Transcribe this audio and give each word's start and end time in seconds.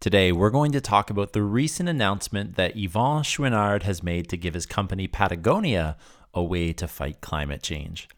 Today, 0.00 0.32
we're 0.32 0.48
going 0.48 0.72
to 0.72 0.80
talk 0.80 1.10
about 1.10 1.34
the 1.34 1.42
recent 1.42 1.86
announcement 1.86 2.56
that 2.56 2.74
Yvon 2.74 3.20
Chouinard 3.20 3.82
has 3.82 4.02
made 4.02 4.30
to 4.30 4.38
give 4.38 4.54
his 4.54 4.64
company 4.64 5.06
Patagonia 5.06 5.98
a 6.32 6.42
way 6.42 6.72
to 6.72 6.88
fight 6.88 7.20
climate 7.20 7.62
change. 7.62 8.08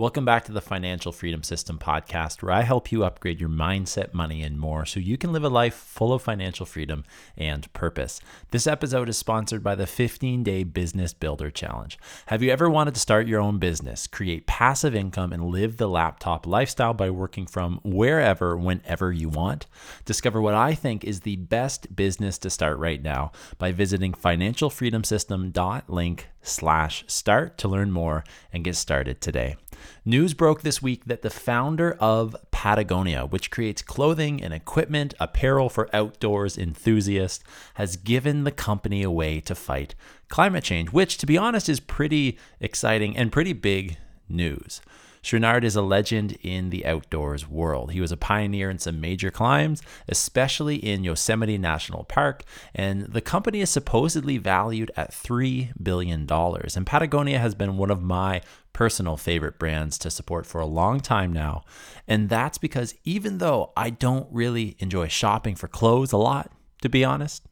Welcome 0.00 0.24
back 0.24 0.46
to 0.46 0.52
the 0.52 0.62
Financial 0.62 1.12
Freedom 1.12 1.42
System 1.42 1.78
podcast, 1.78 2.42
where 2.42 2.54
I 2.54 2.62
help 2.62 2.90
you 2.90 3.04
upgrade 3.04 3.38
your 3.38 3.50
mindset, 3.50 4.14
money, 4.14 4.42
and 4.42 4.58
more 4.58 4.86
so 4.86 4.98
you 4.98 5.18
can 5.18 5.30
live 5.30 5.44
a 5.44 5.50
life 5.50 5.74
full 5.74 6.14
of 6.14 6.22
financial 6.22 6.64
freedom 6.64 7.04
and 7.36 7.70
purpose. 7.74 8.18
This 8.50 8.66
episode 8.66 9.10
is 9.10 9.18
sponsored 9.18 9.62
by 9.62 9.74
the 9.74 9.86
15 9.86 10.42
Day 10.42 10.64
Business 10.64 11.12
Builder 11.12 11.50
Challenge. 11.50 11.98
Have 12.28 12.42
you 12.42 12.50
ever 12.50 12.70
wanted 12.70 12.94
to 12.94 13.00
start 13.00 13.26
your 13.26 13.42
own 13.42 13.58
business, 13.58 14.06
create 14.06 14.46
passive 14.46 14.94
income, 14.94 15.34
and 15.34 15.50
live 15.50 15.76
the 15.76 15.86
laptop 15.86 16.46
lifestyle 16.46 16.94
by 16.94 17.10
working 17.10 17.44
from 17.44 17.78
wherever, 17.84 18.56
whenever 18.56 19.12
you 19.12 19.28
want? 19.28 19.66
Discover 20.06 20.40
what 20.40 20.54
I 20.54 20.74
think 20.74 21.04
is 21.04 21.20
the 21.20 21.36
best 21.36 21.94
business 21.94 22.38
to 22.38 22.48
start 22.48 22.78
right 22.78 23.02
now 23.02 23.32
by 23.58 23.70
visiting 23.70 24.14
financialfreedomsystem.link 24.14 26.26
slash 26.42 27.04
start 27.06 27.58
to 27.58 27.68
learn 27.68 27.90
more 27.90 28.24
and 28.52 28.64
get 28.64 28.76
started 28.76 29.20
today. 29.20 29.56
News 30.04 30.34
broke 30.34 30.62
this 30.62 30.82
week 30.82 31.04
that 31.06 31.22
the 31.22 31.30
founder 31.30 31.96
of 32.00 32.36
Patagonia, 32.50 33.26
which 33.26 33.50
creates 33.50 33.82
clothing 33.82 34.42
and 34.42 34.52
equipment, 34.52 35.14
apparel 35.20 35.68
for 35.68 35.94
outdoors 35.94 36.58
enthusiasts, 36.58 37.44
has 37.74 37.96
given 37.96 38.44
the 38.44 38.50
company 38.50 39.02
away 39.02 39.40
to 39.40 39.54
fight 39.54 39.94
climate 40.28 40.64
change, 40.64 40.90
which, 40.90 41.18
to 41.18 41.26
be 41.26 41.38
honest, 41.38 41.68
is 41.68 41.80
pretty 41.80 42.38
exciting 42.60 43.16
and 43.16 43.32
pretty 43.32 43.52
big 43.52 43.96
news. 44.28 44.80
Chouinard 45.22 45.64
is 45.64 45.76
a 45.76 45.82
legend 45.82 46.38
in 46.42 46.70
the 46.70 46.86
outdoors 46.86 47.48
world. 47.48 47.92
He 47.92 48.00
was 48.00 48.12
a 48.12 48.16
pioneer 48.16 48.70
in 48.70 48.78
some 48.78 49.00
major 49.00 49.30
climbs, 49.30 49.82
especially 50.08 50.76
in 50.76 51.04
Yosemite 51.04 51.58
National 51.58 52.04
Park, 52.04 52.44
and 52.74 53.02
the 53.02 53.20
company 53.20 53.60
is 53.60 53.70
supposedly 53.70 54.38
valued 54.38 54.90
at 54.96 55.12
$3 55.12 55.72
billion. 55.82 56.26
And 56.30 56.86
Patagonia 56.86 57.38
has 57.38 57.54
been 57.54 57.76
one 57.76 57.90
of 57.90 58.02
my 58.02 58.40
personal 58.72 59.16
favorite 59.16 59.58
brands 59.58 59.98
to 59.98 60.10
support 60.10 60.46
for 60.46 60.60
a 60.60 60.66
long 60.66 61.00
time 61.00 61.32
now. 61.32 61.64
And 62.06 62.28
that's 62.28 62.58
because 62.58 62.94
even 63.04 63.38
though 63.38 63.72
I 63.76 63.90
don't 63.90 64.28
really 64.30 64.76
enjoy 64.78 65.08
shopping 65.08 65.54
for 65.54 65.68
clothes 65.68 66.12
a 66.12 66.16
lot, 66.16 66.52
to 66.82 66.88
be 66.88 67.04
honest, 67.04 67.46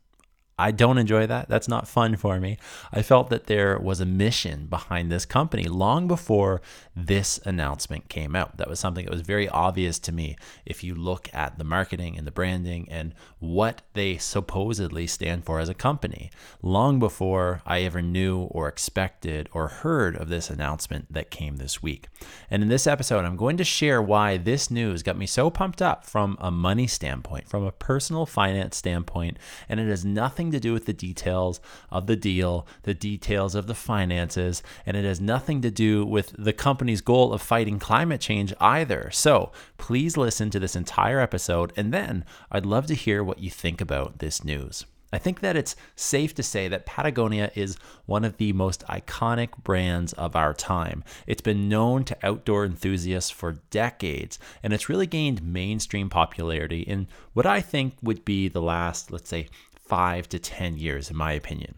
I 0.59 0.73
don't 0.73 0.99
enjoy 0.99 1.27
that. 1.27 1.49
That's 1.49 1.69
not 1.69 1.87
fun 1.87 2.17
for 2.17 2.41
me. 2.41 2.59
I 2.93 3.03
felt 3.03 3.31
that 3.31 3.47
there 3.47 3.79
was 3.79 4.01
a 4.01 4.07
mission 4.07 4.67
behind 4.67 5.11
this 5.11 5.25
company 5.25 5.65
long 5.65 6.09
before 6.09 6.61
this 6.97 7.39
announcement 7.45 8.09
came 8.09 8.35
out. 8.35 8.57
That 8.57 8.69
was 8.69 8.81
something 8.81 9.05
that 9.05 9.13
was 9.13 9.21
very 9.21 9.49
obvious 9.49 9.99
to 10.01 10.13
me 10.13 10.37
if 10.67 10.83
you 10.83 10.95
look 10.95 11.29
at 11.33 11.59
the 11.59 11.65
marketing 11.65 12.19
and 12.19 12.27
the 12.27 12.33
branding 12.33 12.89
and 12.91 13.15
what 13.39 13.83
they 13.95 14.17
supposedly 14.17 15.07
stand 15.07 15.45
for 15.45 15.61
as 15.61 15.69
a 15.69 15.75
company, 15.75 16.31
long 16.61 16.99
before 16.99 17.63
I 17.65 17.83
ever 17.83 18.03
knew 18.03 18.43
or 18.51 18.67
expected 18.67 19.49
or 19.53 19.69
heard 19.69 20.17
of 20.17 20.29
this 20.29 20.51
announcement 20.51 21.13
that 21.13 21.31
came 21.31 21.57
this 21.57 21.83
week. 21.83 22.09
And 22.51 22.63
in 22.63 22.69
this 22.69 22.87
episode, 22.87 23.25
I'm 23.25 23.37
going 23.37 23.59
to 23.59 23.65
share 23.65 24.03
why 24.03 24.37
this 24.37 24.71
news 24.71 25.03
got 25.03 25.17
me 25.17 25.27
so 25.27 25.51
pumped 25.51 25.81
up 25.81 26.05
from 26.05 26.37
a 26.41 26.51
money 26.51 26.87
standpoint, 26.87 27.49
from 27.49 27.63
a 27.63 27.73
personal 27.73 28.27
finance 28.27 28.77
standpoint, 28.77 29.39
and 29.69 29.79
it 29.79 29.89
has 29.89 30.05
nothing 30.05 30.48
nothing 30.49 30.61
to 30.61 30.69
do 30.69 30.73
with 30.73 30.87
the 30.87 30.95
details 30.95 31.61
of 31.91 32.07
the 32.07 32.17
deal, 32.17 32.67
the 32.85 32.95
details 32.95 33.55
of 33.55 33.67
the 33.67 33.75
finances, 33.75 34.63
and 34.87 34.97
it 34.97 35.05
has 35.05 35.21
nothing 35.21 35.61
to 35.61 35.71
do 35.71 36.07
with 36.07 36.35
the 36.39 36.55
company's 36.55 37.03
goal 37.03 37.35
of 37.35 37.43
fighting 37.43 37.79
climate 37.79 38.21
change 38.21 38.55
either. 38.59 39.11
So 39.13 39.53
please 39.77 40.17
listen 40.17 40.49
to 40.51 40.59
this 40.59 40.75
entire 40.75 41.21
episode, 41.21 41.73
and 41.77 41.93
then 41.93 42.25
I'd 42.51 42.65
love 42.65 42.87
to 42.87 42.95
hear 42.95 43.23
what 43.23 43.41
you 43.41 43.51
think 43.51 43.83
about 43.83 44.21
this 44.21 44.43
news. 44.43 44.87
I 45.11 45.19
think 45.19 45.41
that 45.41 45.57
it's 45.57 45.75
safe 45.97 46.35
to 46.35 46.43
say 46.43 46.69
that 46.69 46.85
Patagonia 46.85 47.51
is 47.55 47.79
one 48.05 48.25
of 48.25 48.37
the 48.37 48.53
most 48.53 48.87
iconic 48.89 49.57
brands 49.65 50.13
of 50.15 50.37
our 50.37 50.53
time. 50.53 51.03
It's 51.27 51.41
been 51.41 51.69
known 51.69 52.05
to 52.05 52.17
outdoor 52.23 52.67
enthusiasts 52.67 53.31
for 53.31 53.61
decades, 53.71 54.39
and 54.63 54.75
it's 54.75 54.91
really 54.91 55.07
gained 55.07 55.43
mainstream 55.43 56.11
popularity 56.11 56.83
in 56.83 57.09
what 57.33 57.47
I 57.47 57.63
think 57.63 57.95
would 58.03 58.25
be 58.25 58.49
the 58.49 58.61
last, 58.61 59.11
let's 59.11 59.31
say, 59.31 59.49
five 59.89 60.29
to 60.29 60.39
10 60.39 60.77
years, 60.77 61.11
in 61.11 61.17
my 61.17 61.33
opinion. 61.33 61.77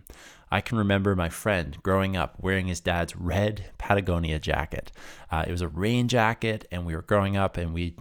I 0.50 0.60
can 0.60 0.78
remember 0.78 1.14
my 1.14 1.28
friend 1.28 1.76
growing 1.82 2.16
up 2.16 2.34
wearing 2.40 2.66
his 2.66 2.80
dad's 2.80 3.14
red 3.14 3.70
Patagonia 3.78 4.40
jacket. 4.40 4.90
Uh, 5.30 5.44
it 5.46 5.52
was 5.52 5.62
a 5.62 5.68
rain 5.68 6.08
jacket, 6.08 6.66
and 6.72 6.84
we 6.84 6.94
were 6.94 7.02
growing 7.02 7.36
up 7.36 7.56
and 7.56 7.72
we 7.72 7.94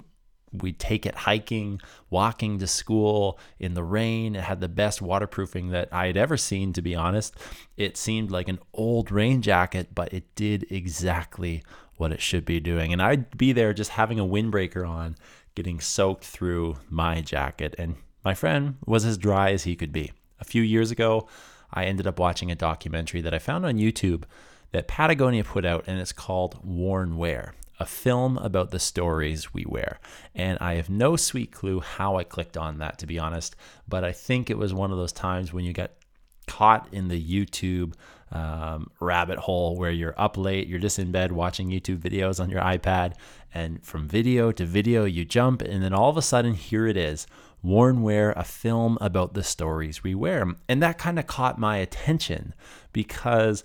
we'd 0.52 0.80
take 0.80 1.06
it 1.06 1.14
hiking, 1.14 1.80
walking 2.10 2.58
to 2.60 2.66
school 2.68 3.40
in 3.60 3.76
the 3.76 3.84
rain. 3.84 4.36
It 4.36 4.44
had 4.44 4.62
the 4.62 4.68
best 4.68 5.00
waterproofing 5.00 5.70
that 5.70 5.90
I 5.92 6.08
had 6.08 6.18
ever 6.18 6.38
seen, 6.38 6.74
to 6.74 6.82
be 6.82 6.96
honest. 6.96 7.36
It 7.78 7.98
seemed 7.98 8.32
like 8.32 8.48
an 8.48 8.60
old 8.74 9.12
rain 9.12 9.44
jacket, 9.44 9.90
but 9.94 10.12
it 10.14 10.34
did 10.36 10.66
exactly 10.72 11.64
what 11.98 12.12
it 12.12 12.22
should 12.22 12.46
be 12.46 12.60
doing. 12.60 12.92
And 12.94 13.02
I'd 13.02 13.38
be 13.38 13.52
there 13.52 13.74
just 13.74 13.92
having 13.92 14.20
a 14.20 14.26
windbreaker 14.26 14.88
on, 14.88 15.16
getting 15.54 15.80
soaked 15.80 16.26
through 16.26 16.78
my 16.90 17.22
jacket. 17.22 17.76
And 17.78 17.98
my 18.30 18.36
friend 18.36 18.76
was 18.86 19.06
as 19.06 19.18
dry 19.18 19.50
as 19.50 19.64
he 19.64 19.76
could 19.76 19.92
be. 19.92 20.12
A 20.40 20.46
few 20.46 20.62
years 20.62 20.92
ago, 20.92 21.28
I 21.74 21.86
ended 21.86 22.06
up 22.06 22.20
watching 22.20 22.52
a 22.52 22.56
documentary 22.70 23.22
that 23.22 23.34
I 23.34 23.40
found 23.40 23.66
on 23.66 23.80
YouTube 23.80 24.26
that 24.72 24.88
Patagonia 24.88 25.44
put 25.44 25.66
out, 25.66 25.86
and 25.88 26.00
it's 26.00 26.12
called 26.12 26.64
Worn 26.64 27.18
Wear, 27.18 27.56
a 27.80 27.88
film 27.88 28.38
about 28.38 28.70
the 28.70 28.78
stories 28.78 29.52
we 29.52 29.66
wear. 29.68 30.00
And 30.36 30.60
I 30.62 30.76
have 30.76 30.92
no 30.92 31.16
sweet 31.16 31.52
clue 31.52 31.80
how 31.80 32.18
I 32.18 32.24
clicked 32.24 32.56
on 32.56 32.78
that, 32.78 33.00
to 33.00 33.08
be 33.08 33.18
honest, 33.18 33.56
but 33.88 34.04
I 34.04 34.12
think 34.12 34.52
it 34.52 34.60
was 34.60 34.76
one 34.76 34.92
of 34.92 35.00
those 35.00 35.12
times 35.12 35.52
when 35.52 35.66
you 35.66 35.74
get 35.74 35.98
caught 36.46 36.88
in 36.92 37.08
the 37.08 37.20
YouTube 37.20 37.94
um, 38.32 38.92
rabbit 39.00 39.40
hole 39.40 39.76
where 39.76 39.90
you're 39.90 40.20
up 40.22 40.38
late, 40.38 40.68
you're 40.68 40.78
just 40.78 41.00
in 41.00 41.12
bed 41.12 41.32
watching 41.32 41.72
YouTube 41.72 41.98
videos 41.98 42.40
on 42.40 42.52
your 42.52 42.62
iPad, 42.62 43.16
and 43.56 43.84
from 43.84 44.08
video 44.08 44.52
to 44.52 44.66
video, 44.66 45.06
you 45.06 45.26
jump, 45.26 45.64
and 45.64 45.82
then 45.82 45.94
all 45.94 46.12
of 46.12 46.18
a 46.18 46.22
sudden, 46.22 46.54
here 46.54 46.86
it 46.86 46.96
is 46.96 47.26
Worn 47.62 48.02
Wear, 48.02 48.32
a 48.32 48.44
film 48.44 48.98
about 49.02 49.34
the 49.34 49.44
stories 49.44 50.04
we 50.04 50.16
wear. 50.16 50.56
And 50.68 50.82
that 50.82 50.98
kind 50.98 51.20
of 51.20 51.28
caught 51.28 51.60
my 51.60 51.78
attention 51.78 52.54
because 52.94 53.64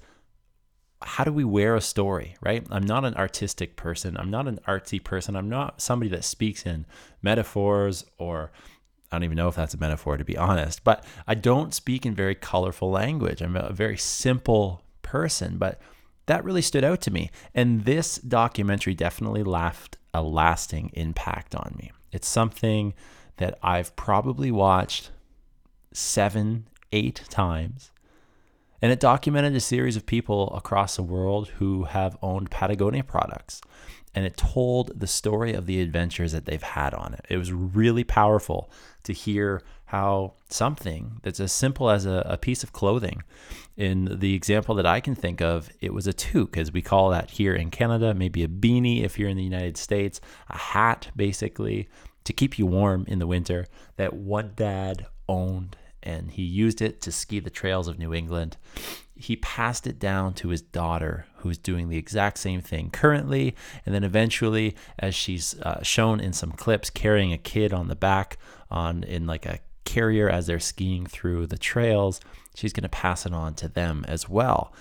how 1.02 1.24
do 1.24 1.32
we 1.32 1.44
wear 1.44 1.76
a 1.76 1.80
story, 1.80 2.34
right? 2.40 2.66
I'm 2.70 2.86
not 2.86 3.04
an 3.04 3.14
artistic 3.14 3.76
person. 3.76 4.16
I'm 4.16 4.30
not 4.30 4.48
an 4.48 4.58
artsy 4.66 5.02
person. 5.02 5.36
I'm 5.36 5.48
not 5.48 5.80
somebody 5.80 6.10
that 6.10 6.24
speaks 6.24 6.64
in 6.66 6.86
metaphors 7.22 8.04
or 8.18 8.50
I 9.12 9.16
don't 9.16 9.24
even 9.24 9.36
know 9.36 9.48
if 9.48 9.54
that's 9.54 9.74
a 9.74 9.78
metaphor 9.78 10.16
to 10.16 10.24
be 10.24 10.36
honest, 10.36 10.82
but 10.82 11.04
I 11.26 11.34
don't 11.34 11.74
speak 11.74 12.04
in 12.04 12.14
very 12.14 12.34
colorful 12.34 12.90
language. 12.90 13.42
I'm 13.42 13.54
a 13.54 13.72
very 13.72 13.96
simple 13.96 14.82
person, 15.02 15.58
but 15.58 15.80
that 16.26 16.42
really 16.42 16.62
stood 16.62 16.84
out 16.84 17.00
to 17.02 17.10
me. 17.10 17.30
And 17.54 17.84
this 17.84 18.16
documentary 18.16 18.94
definitely 18.94 19.44
left 19.44 19.98
a 20.12 20.22
lasting 20.22 20.90
impact 20.94 21.54
on 21.54 21.76
me. 21.78 21.92
It's 22.12 22.28
something 22.28 22.94
that 23.36 23.58
I've 23.62 23.94
probably 23.96 24.50
watched 24.50 25.10
seven, 25.92 26.68
eight 26.92 27.22
times. 27.30 27.90
And 28.82 28.92
it 28.92 29.00
documented 29.00 29.54
a 29.54 29.60
series 29.60 29.96
of 29.96 30.04
people 30.04 30.54
across 30.54 30.96
the 30.96 31.02
world 31.02 31.48
who 31.48 31.84
have 31.84 32.18
owned 32.20 32.50
Patagonia 32.50 33.02
products. 33.02 33.62
And 34.14 34.26
it 34.26 34.36
told 34.36 35.00
the 35.00 35.06
story 35.06 35.54
of 35.54 35.66
the 35.66 35.80
adventures 35.80 36.32
that 36.32 36.44
they've 36.44 36.62
had 36.62 36.94
on 36.94 37.14
it. 37.14 37.24
It 37.28 37.38
was 37.38 37.52
really 37.52 38.04
powerful 38.04 38.70
to 39.04 39.12
hear 39.12 39.62
how 39.86 40.34
something 40.48 41.20
that's 41.22 41.40
as 41.40 41.52
simple 41.52 41.90
as 41.90 42.04
a, 42.04 42.26
a, 42.26 42.36
piece 42.36 42.62
of 42.62 42.72
clothing, 42.72 43.22
in 43.76 44.18
the 44.18 44.34
example 44.34 44.74
that 44.74 44.86
I 44.86 45.00
can 45.00 45.14
think 45.14 45.40
of, 45.40 45.70
it 45.80 45.92
was 45.92 46.06
a 46.06 46.12
toque, 46.12 46.56
as 46.56 46.72
we 46.72 46.82
call 46.82 47.10
that 47.10 47.30
here 47.30 47.54
in 47.54 47.70
Canada, 47.70 48.14
maybe 48.14 48.42
a 48.42 48.48
beanie 48.48 49.04
if 49.04 49.18
you're 49.18 49.28
in 49.28 49.36
the 49.36 49.44
United 49.44 49.76
States, 49.76 50.20
a 50.48 50.58
hat 50.58 51.10
basically, 51.14 51.88
to 52.24 52.32
keep 52.32 52.58
you 52.58 52.66
warm 52.66 53.04
in 53.06 53.18
the 53.18 53.26
winter 53.26 53.66
that 53.96 54.14
one 54.14 54.52
dad 54.56 55.06
owned 55.28 55.76
and 56.04 56.30
he 56.30 56.42
used 56.42 56.82
it 56.82 57.00
to 57.00 57.10
ski 57.10 57.40
the 57.40 57.50
trails 57.50 57.88
of 57.88 57.98
New 57.98 58.12
England. 58.12 58.56
He 59.16 59.36
passed 59.36 59.86
it 59.86 59.98
down 59.98 60.34
to 60.34 60.48
his 60.48 60.60
daughter, 60.60 61.26
who's 61.36 61.56
doing 61.56 61.88
the 61.88 61.96
exact 61.96 62.38
same 62.38 62.60
thing 62.60 62.90
currently. 62.90 63.56
And 63.86 63.94
then 63.94 64.04
eventually, 64.04 64.76
as 64.98 65.14
she's 65.14 65.58
uh, 65.60 65.82
shown 65.82 66.20
in 66.20 66.32
some 66.32 66.52
clips, 66.52 66.90
carrying 66.90 67.32
a 67.32 67.38
kid 67.38 67.72
on 67.72 67.88
the 67.88 67.96
back 67.96 68.38
on 68.70 69.02
in 69.04 69.26
like 69.26 69.46
a 69.46 69.60
carrier 69.84 70.28
as 70.28 70.46
they're 70.46 70.60
skiing 70.60 71.06
through 71.06 71.46
the 71.46 71.58
trails, 71.58 72.20
she's 72.54 72.72
going 72.72 72.82
to 72.82 72.88
pass 72.88 73.24
it 73.24 73.32
on 73.32 73.54
to 73.54 73.68
them 73.68 74.04
as 74.06 74.28
well. 74.28 74.74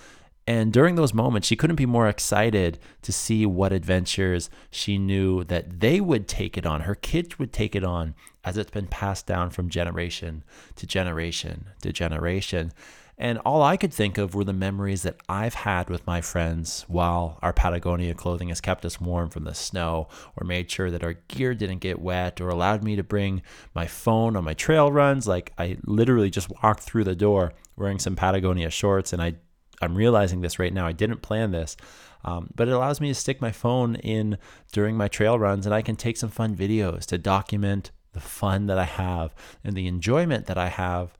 And 0.45 0.73
during 0.73 0.95
those 0.95 1.13
moments, 1.13 1.47
she 1.47 1.55
couldn't 1.55 1.77
be 1.77 1.85
more 1.85 2.09
excited 2.09 2.77
to 3.03 3.13
see 3.13 3.45
what 3.45 3.71
adventures 3.71 4.49
she 4.69 4.97
knew 4.97 5.43
that 5.45 5.79
they 5.79 6.01
would 6.01 6.27
take 6.27 6.57
it 6.57 6.65
on, 6.65 6.81
her 6.81 6.95
kids 6.95 7.39
would 7.39 7.53
take 7.53 7.75
it 7.75 7.83
on 7.83 8.13
as 8.43 8.57
it's 8.57 8.71
been 8.71 8.87
passed 8.87 9.25
down 9.25 9.49
from 9.49 9.69
generation 9.69 10.43
to 10.75 10.85
generation 10.85 11.67
to 11.81 11.93
generation. 11.93 12.73
And 13.17 13.37
all 13.45 13.61
I 13.61 13.77
could 13.77 13.93
think 13.93 14.17
of 14.17 14.33
were 14.33 14.43
the 14.43 14.53
memories 14.53 15.03
that 15.03 15.17
I've 15.29 15.53
had 15.53 15.89
with 15.89 16.05
my 16.05 16.19
friends 16.19 16.83
while 16.87 17.37
our 17.41 17.53
Patagonia 17.53 18.13
clothing 18.15 18.49
has 18.49 18.59
kept 18.59 18.83
us 18.85 18.99
warm 18.99 19.29
from 19.29 19.43
the 19.43 19.53
snow, 19.53 20.09
or 20.35 20.45
made 20.45 20.69
sure 20.69 20.89
that 20.89 21.03
our 21.03 21.13
gear 21.13 21.53
didn't 21.53 21.77
get 21.77 22.01
wet, 22.01 22.41
or 22.41 22.49
allowed 22.49 22.83
me 22.83 22.95
to 22.95 23.03
bring 23.03 23.43
my 23.75 23.85
phone 23.85 24.35
on 24.35 24.43
my 24.43 24.55
trail 24.55 24.91
runs. 24.91 25.27
Like 25.27 25.53
I 25.57 25.77
literally 25.85 26.31
just 26.31 26.49
walked 26.63 26.81
through 26.81 27.03
the 27.03 27.15
door 27.15 27.53
wearing 27.77 27.99
some 27.99 28.15
Patagonia 28.15 28.71
shorts, 28.71 29.13
and 29.13 29.21
I 29.21 29.35
I'm 29.83 29.95
realizing 29.95 30.41
this 30.41 30.59
right 30.59 30.73
now. 30.73 30.87
I 30.87 30.91
didn't 30.91 31.21
plan 31.21 31.51
this. 31.51 31.77
Um, 32.25 32.49
but 32.55 32.67
it 32.67 32.71
allows 32.71 33.01
me 33.01 33.09
to 33.09 33.15
stick 33.15 33.41
my 33.41 33.51
phone 33.51 33.95
in 33.95 34.37
during 34.71 34.95
my 34.95 35.07
trail 35.07 35.37
runs 35.37 35.65
and 35.65 35.75
I 35.75 35.81
can 35.81 35.95
take 35.95 36.17
some 36.17 36.29
fun 36.29 36.55
videos 36.55 37.05
to 37.07 37.17
document 37.17 37.91
the 38.13 38.21
fun 38.21 38.67
that 38.67 38.77
I 38.77 38.85
have 38.85 39.35
and 39.63 39.75
the 39.75 39.87
enjoyment 39.87 40.45
that 40.45 40.57
I 40.57 40.69
have 40.69 41.17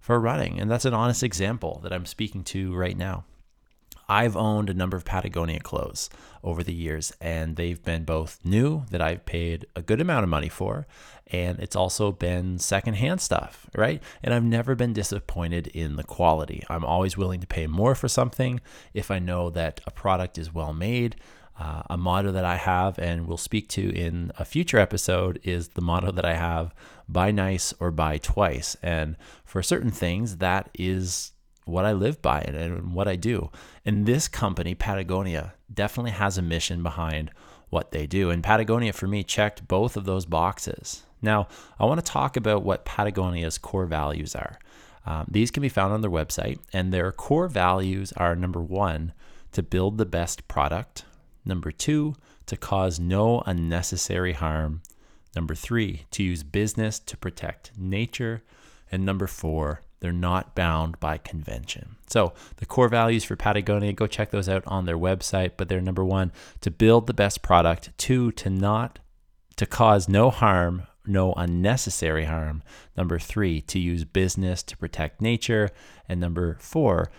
for 0.00 0.18
running. 0.18 0.58
And 0.58 0.70
that's 0.70 0.84
an 0.84 0.94
honest 0.94 1.22
example 1.22 1.80
that 1.84 1.92
I'm 1.92 2.06
speaking 2.06 2.42
to 2.44 2.74
right 2.74 2.96
now. 2.96 3.24
I've 4.10 4.36
owned 4.36 4.68
a 4.68 4.74
number 4.74 4.96
of 4.96 5.04
Patagonia 5.04 5.60
clothes 5.60 6.10
over 6.42 6.64
the 6.64 6.74
years, 6.74 7.12
and 7.20 7.54
they've 7.54 7.80
been 7.80 8.02
both 8.02 8.40
new 8.42 8.84
that 8.90 9.00
I've 9.00 9.24
paid 9.24 9.66
a 9.76 9.82
good 9.82 10.00
amount 10.00 10.24
of 10.24 10.28
money 10.28 10.48
for, 10.48 10.88
and 11.28 11.60
it's 11.60 11.76
also 11.76 12.10
been 12.10 12.58
secondhand 12.58 13.20
stuff, 13.20 13.70
right? 13.76 14.02
And 14.20 14.34
I've 14.34 14.42
never 14.42 14.74
been 14.74 14.92
disappointed 14.92 15.68
in 15.68 15.94
the 15.94 16.02
quality. 16.02 16.64
I'm 16.68 16.84
always 16.84 17.16
willing 17.16 17.40
to 17.40 17.46
pay 17.46 17.68
more 17.68 17.94
for 17.94 18.08
something 18.08 18.60
if 18.92 19.12
I 19.12 19.20
know 19.20 19.48
that 19.50 19.80
a 19.86 19.92
product 19.92 20.38
is 20.38 20.52
well 20.52 20.72
made. 20.72 21.14
Uh, 21.56 21.82
a 21.90 21.96
motto 21.96 22.32
that 22.32 22.44
I 22.44 22.56
have 22.56 22.98
and 22.98 23.28
will 23.28 23.36
speak 23.36 23.68
to 23.68 23.94
in 23.94 24.32
a 24.38 24.46
future 24.46 24.78
episode 24.78 25.38
is 25.44 25.68
the 25.68 25.82
motto 25.82 26.10
that 26.10 26.24
I 26.24 26.34
have 26.34 26.74
buy 27.06 27.30
nice 27.30 27.74
or 27.78 27.90
buy 27.90 28.16
twice. 28.16 28.76
And 28.82 29.16
for 29.44 29.62
certain 29.62 29.90
things, 29.90 30.38
that 30.38 30.70
is 30.74 31.32
what 31.70 31.84
I 31.84 31.92
live 31.92 32.20
by 32.20 32.40
and 32.40 32.92
what 32.94 33.08
I 33.08 33.16
do. 33.16 33.50
And 33.84 34.06
this 34.06 34.28
company, 34.28 34.74
Patagonia, 34.74 35.54
definitely 35.72 36.12
has 36.12 36.36
a 36.36 36.42
mission 36.42 36.82
behind 36.82 37.30
what 37.68 37.92
they 37.92 38.06
do. 38.06 38.30
And 38.30 38.42
Patagonia, 38.42 38.92
for 38.92 39.06
me, 39.06 39.22
checked 39.22 39.68
both 39.68 39.96
of 39.96 40.04
those 40.04 40.26
boxes. 40.26 41.04
Now, 41.22 41.48
I 41.78 41.84
want 41.84 42.04
to 42.04 42.12
talk 42.12 42.36
about 42.36 42.62
what 42.62 42.84
Patagonia's 42.84 43.58
core 43.58 43.86
values 43.86 44.34
are. 44.34 44.58
Um, 45.06 45.26
these 45.30 45.50
can 45.50 45.62
be 45.62 45.68
found 45.68 45.92
on 45.92 46.02
their 46.02 46.10
website, 46.10 46.58
and 46.72 46.92
their 46.92 47.10
core 47.12 47.48
values 47.48 48.12
are 48.12 48.36
number 48.36 48.60
one, 48.60 49.12
to 49.52 49.62
build 49.62 49.98
the 49.98 50.06
best 50.06 50.46
product, 50.46 51.04
number 51.44 51.70
two, 51.70 52.14
to 52.46 52.56
cause 52.56 53.00
no 53.00 53.42
unnecessary 53.46 54.32
harm, 54.32 54.82
number 55.34 55.54
three, 55.54 56.06
to 56.10 56.22
use 56.22 56.42
business 56.42 56.98
to 56.98 57.16
protect 57.16 57.72
nature, 57.78 58.42
and 58.92 59.04
number 59.04 59.26
four, 59.26 59.82
they're 60.00 60.12
not 60.12 60.54
bound 60.54 60.98
by 60.98 61.18
convention. 61.18 61.96
So, 62.06 62.32
the 62.56 62.66
core 62.66 62.88
values 62.88 63.24
for 63.24 63.36
Patagonia, 63.36 63.92
go 63.92 64.06
check 64.06 64.30
those 64.30 64.48
out 64.48 64.64
on 64.66 64.86
their 64.86 64.98
website. 64.98 65.52
But 65.56 65.68
they're 65.68 65.80
number 65.80 66.04
one, 66.04 66.32
to 66.62 66.70
build 66.70 67.06
the 67.06 67.14
best 67.14 67.42
product, 67.42 67.90
two, 67.98 68.32
to 68.32 68.50
not 68.50 68.98
to 69.56 69.66
cause 69.66 70.08
no 70.08 70.30
harm, 70.30 70.84
no 71.06 71.34
unnecessary 71.34 72.24
harm. 72.24 72.62
Number 72.96 73.18
three, 73.18 73.60
to 73.62 73.78
use 73.78 74.04
business 74.04 74.62
to 74.64 74.76
protect 74.76 75.20
nature. 75.20 75.68
And 76.08 76.18
number 76.18 76.56
four, 76.60 77.10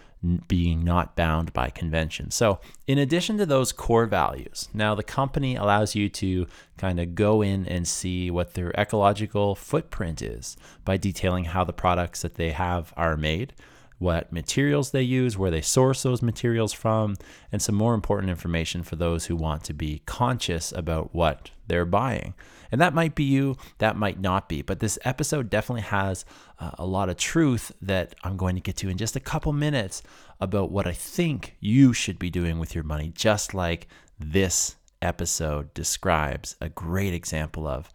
being 0.47 0.83
not 0.83 1.15
bound 1.15 1.51
by 1.51 1.69
convention. 1.69 2.29
So, 2.29 2.59
in 2.85 2.99
addition 2.99 3.37
to 3.39 3.45
those 3.45 3.71
core 3.71 4.05
values, 4.05 4.69
now 4.73 4.93
the 4.93 5.03
company 5.03 5.55
allows 5.55 5.95
you 5.95 6.09
to 6.09 6.45
kind 6.77 6.99
of 6.99 7.15
go 7.15 7.41
in 7.41 7.67
and 7.67 7.87
see 7.87 8.29
what 8.29 8.53
their 8.53 8.71
ecological 8.79 9.55
footprint 9.55 10.21
is 10.21 10.57
by 10.85 10.97
detailing 10.97 11.45
how 11.45 11.63
the 11.63 11.73
products 11.73 12.21
that 12.21 12.35
they 12.35 12.51
have 12.51 12.93
are 12.95 13.17
made, 13.17 13.53
what 13.97 14.31
materials 14.31 14.91
they 14.91 15.01
use, 15.01 15.37
where 15.37 15.51
they 15.51 15.61
source 15.61 16.03
those 16.03 16.21
materials 16.21 16.73
from, 16.73 17.15
and 17.51 17.61
some 17.61 17.75
more 17.75 17.95
important 17.95 18.29
information 18.29 18.83
for 18.83 18.95
those 18.95 19.25
who 19.25 19.35
want 19.35 19.63
to 19.63 19.73
be 19.73 20.03
conscious 20.05 20.71
about 20.71 21.15
what 21.15 21.49
they're 21.65 21.85
buying. 21.85 22.35
And 22.71 22.79
that 22.79 22.93
might 22.93 23.15
be 23.15 23.23
you, 23.23 23.57
that 23.79 23.97
might 23.97 24.19
not 24.19 24.47
be. 24.47 24.61
But 24.61 24.79
this 24.79 24.97
episode 25.03 25.49
definitely 25.49 25.81
has 25.83 26.25
uh, 26.59 26.71
a 26.77 26.85
lot 26.85 27.09
of 27.09 27.17
truth 27.17 27.71
that 27.81 28.15
I'm 28.23 28.37
going 28.37 28.55
to 28.55 28.61
get 28.61 28.77
to 28.77 28.89
in 28.89 28.97
just 28.97 29.15
a 29.15 29.19
couple 29.19 29.53
minutes 29.53 30.01
about 30.39 30.71
what 30.71 30.87
I 30.87 30.93
think 30.93 31.57
you 31.59 31.93
should 31.93 32.17
be 32.17 32.29
doing 32.29 32.59
with 32.59 32.73
your 32.73 32.83
money, 32.83 33.11
just 33.13 33.53
like 33.53 33.87
this 34.19 34.75
episode 35.01 35.73
describes 35.73 36.55
a 36.61 36.69
great 36.69 37.13
example 37.13 37.67
of. 37.67 37.89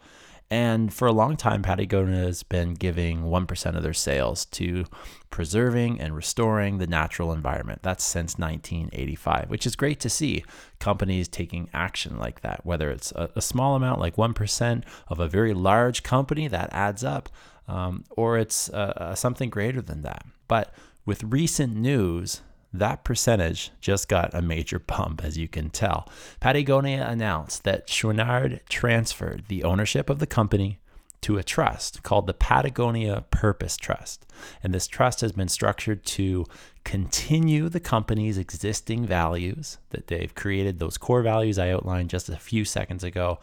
And 0.50 0.94
for 0.94 1.08
a 1.08 1.12
long 1.12 1.36
time, 1.36 1.62
Patagonia 1.62 2.18
has 2.18 2.44
been 2.44 2.74
giving 2.74 3.22
1% 3.22 3.76
of 3.76 3.82
their 3.82 3.92
sales 3.92 4.44
to 4.46 4.84
preserving 5.28 6.00
and 6.00 6.14
restoring 6.14 6.78
the 6.78 6.86
natural 6.86 7.32
environment. 7.32 7.80
That's 7.82 8.04
since 8.04 8.38
1985, 8.38 9.50
which 9.50 9.66
is 9.66 9.74
great 9.74 9.98
to 10.00 10.10
see 10.10 10.44
companies 10.78 11.26
taking 11.26 11.68
action 11.74 12.18
like 12.18 12.42
that, 12.42 12.64
whether 12.64 12.90
it's 12.90 13.10
a, 13.12 13.28
a 13.34 13.42
small 13.42 13.74
amount, 13.74 14.00
like 14.00 14.14
1% 14.14 14.84
of 15.08 15.18
a 15.18 15.26
very 15.26 15.52
large 15.52 16.04
company, 16.04 16.46
that 16.46 16.72
adds 16.72 17.02
up, 17.02 17.28
um, 17.66 18.04
or 18.10 18.38
it's 18.38 18.68
uh, 18.70 19.16
something 19.16 19.50
greater 19.50 19.82
than 19.82 20.02
that. 20.02 20.24
But 20.46 20.72
with 21.04 21.24
recent 21.24 21.74
news, 21.74 22.42
that 22.72 23.04
percentage 23.04 23.70
just 23.80 24.08
got 24.08 24.34
a 24.34 24.42
major 24.42 24.78
bump, 24.78 25.24
as 25.24 25.38
you 25.38 25.48
can 25.48 25.70
tell. 25.70 26.08
Patagonia 26.40 27.06
announced 27.08 27.64
that 27.64 27.86
Chouinard 27.86 28.60
transferred 28.68 29.44
the 29.48 29.64
ownership 29.64 30.10
of 30.10 30.18
the 30.18 30.26
company 30.26 30.78
to 31.22 31.38
a 31.38 31.42
trust 31.42 32.02
called 32.02 32.26
the 32.26 32.34
Patagonia 32.34 33.24
Purpose 33.30 33.76
Trust. 33.76 34.26
And 34.62 34.72
this 34.72 34.86
trust 34.86 35.22
has 35.22 35.32
been 35.32 35.48
structured 35.48 36.04
to 36.06 36.44
continue 36.84 37.68
the 37.68 37.80
company's 37.80 38.38
existing 38.38 39.06
values 39.06 39.78
that 39.90 40.06
they've 40.06 40.34
created, 40.34 40.78
those 40.78 40.98
core 40.98 41.22
values 41.22 41.58
I 41.58 41.70
outlined 41.70 42.10
just 42.10 42.28
a 42.28 42.36
few 42.36 42.64
seconds 42.64 43.02
ago, 43.02 43.40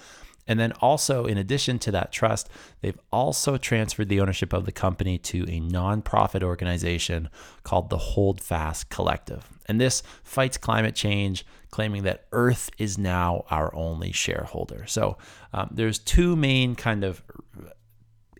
and 0.48 0.60
then 0.60 0.74
also, 0.74 1.26
in 1.26 1.38
addition 1.38 1.80
to 1.80 1.92
that 1.92 2.12
trust, 2.12 2.50
they've 2.82 3.00
also 3.12 3.58
transferred 3.58 4.10
the 4.10 4.20
ownership 4.20 4.54
of 4.54 4.66
the 4.66 4.72
company 4.72 5.18
to 5.20 5.44
a 5.44 5.62
nonprofit 5.62 6.44
organization 6.44 7.30
called 7.64 7.90
the 7.90 7.98
Holdfast 7.98 8.90
Collective. 8.90 9.48
And 9.68 9.80
this 9.80 10.04
fights 10.24 10.58
climate 10.58 10.96
change, 10.96 11.46
claiming 11.72 12.04
that 12.04 12.26
Earth 12.32 12.70
is 12.78 12.98
now 12.98 13.46
our 13.50 13.74
only 13.74 14.12
shareholder. 14.12 14.86
So 14.86 15.18
um, 15.54 15.70
there's 15.72 16.00
two 16.00 16.36
main 16.36 16.76
kind 16.76 17.04
of 17.04 17.24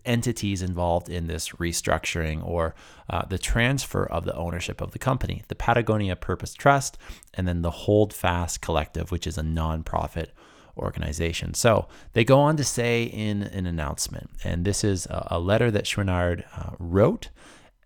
entities 0.04 0.60
involved 0.60 1.08
in 1.08 1.26
this 1.26 1.48
restructuring 1.50 2.46
or 2.46 2.74
uh, 3.08 3.24
the 3.24 3.38
transfer 3.38 4.04
of 4.04 4.24
the 4.24 4.34
ownership 4.34 4.82
of 4.82 4.90
the 4.90 4.98
company 4.98 5.42
the 5.48 5.54
Patagonia 5.54 6.14
Purpose 6.14 6.52
Trust, 6.52 6.98
and 7.32 7.48
then 7.48 7.62
the 7.62 7.70
Holdfast 7.70 8.60
Collective, 8.60 9.10
which 9.10 9.26
is 9.26 9.38
a 9.38 9.42
nonprofit 9.42 10.28
organization. 10.76 11.54
So 11.54 11.88
they 12.12 12.24
go 12.24 12.38
on 12.40 12.56
to 12.56 12.64
say 12.64 13.04
in 13.04 13.42
an 13.42 13.66
announcement, 13.66 14.30
and 14.42 14.64
this 14.64 14.84
is 14.84 15.06
a, 15.06 15.28
a 15.32 15.38
letter 15.38 15.70
that 15.70 15.84
Chouinard 15.84 16.44
uh, 16.56 16.70
wrote, 16.78 17.30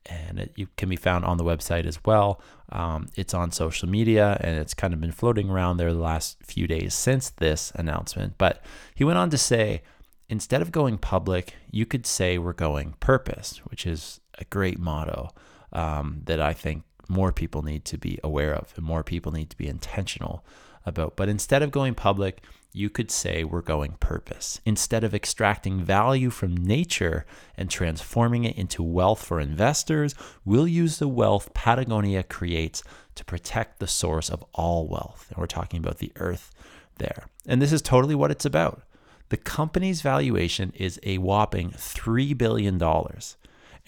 and 0.06 0.38
it, 0.38 0.52
it, 0.56 0.76
can 0.76 0.88
be 0.88 0.96
found 0.96 1.24
on 1.24 1.36
the 1.36 1.44
website 1.44 1.84
as 1.84 2.02
well. 2.04 2.40
Um, 2.70 3.08
it's 3.16 3.34
on 3.34 3.50
social 3.50 3.88
media, 3.88 4.38
and 4.40 4.58
it's 4.58 4.74
kind 4.74 4.94
of 4.94 5.00
been 5.00 5.12
floating 5.12 5.50
around 5.50 5.76
there 5.76 5.92
the 5.92 5.98
last 5.98 6.38
few 6.42 6.66
days 6.66 6.94
since 6.94 7.30
this 7.30 7.72
announcement. 7.74 8.34
But 8.38 8.62
he 8.94 9.04
went 9.04 9.18
on 9.18 9.30
to 9.30 9.38
say, 9.38 9.82
instead 10.28 10.62
of 10.62 10.72
going 10.72 10.98
public, 10.98 11.54
you 11.70 11.84
could 11.86 12.06
say 12.06 12.38
we're 12.38 12.52
going 12.52 12.94
purpose, 13.00 13.60
which 13.64 13.86
is 13.86 14.20
a 14.38 14.44
great 14.44 14.78
motto 14.78 15.30
um, 15.72 16.22
that 16.24 16.40
I 16.40 16.52
think 16.52 16.84
more 17.08 17.32
people 17.32 17.62
need 17.62 17.84
to 17.86 17.98
be 17.98 18.18
aware 18.22 18.54
of 18.54 18.72
and 18.76 18.84
more 18.84 19.02
people 19.02 19.32
need 19.32 19.50
to 19.50 19.56
be 19.56 19.66
intentional 19.66 20.44
about. 20.88 21.16
But 21.16 21.28
instead 21.28 21.62
of 21.62 21.70
going 21.70 21.94
public, 21.94 22.42
you 22.72 22.90
could 22.90 23.10
say 23.10 23.44
we're 23.44 23.62
going 23.62 23.92
purpose. 24.00 24.60
Instead 24.64 25.04
of 25.04 25.14
extracting 25.14 25.82
value 25.82 26.30
from 26.30 26.56
nature 26.56 27.24
and 27.56 27.70
transforming 27.70 28.44
it 28.44 28.56
into 28.56 28.82
wealth 28.82 29.24
for 29.24 29.40
investors, 29.40 30.14
we'll 30.44 30.68
use 30.68 30.98
the 30.98 31.08
wealth 31.08 31.52
Patagonia 31.54 32.22
creates 32.22 32.82
to 33.14 33.24
protect 33.24 33.78
the 33.78 33.86
source 33.86 34.28
of 34.28 34.44
all 34.52 34.86
wealth. 34.86 35.26
And 35.30 35.38
we're 35.38 35.46
talking 35.46 35.78
about 35.78 35.98
the 35.98 36.12
earth 36.16 36.52
there. 36.98 37.26
And 37.46 37.62
this 37.62 37.72
is 37.72 37.82
totally 37.82 38.14
what 38.14 38.30
it's 38.30 38.44
about. 38.44 38.82
The 39.30 39.36
company's 39.36 40.00
valuation 40.00 40.72
is 40.74 41.00
a 41.02 41.18
whopping 41.18 41.70
$3 41.70 42.36
billion. 42.36 42.78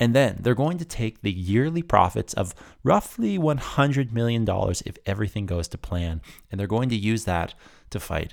And 0.01 0.15
then 0.15 0.39
they're 0.41 0.55
going 0.55 0.79
to 0.79 0.85
take 0.87 1.21
the 1.21 1.31
yearly 1.31 1.83
profits 1.83 2.33
of 2.35 2.55
roughly 2.83 3.39
$100 3.39 4.13
million 4.13 4.47
if 4.87 4.97
everything 5.05 5.45
goes 5.45 5.69
to 5.69 5.79
plan. 5.79 6.23
And 6.51 6.59
they're 6.59 6.67
going 6.67 6.89
to 6.89 6.97
use 6.97 7.27
that 7.27 7.55
to 7.91 8.01
fight 8.01 8.33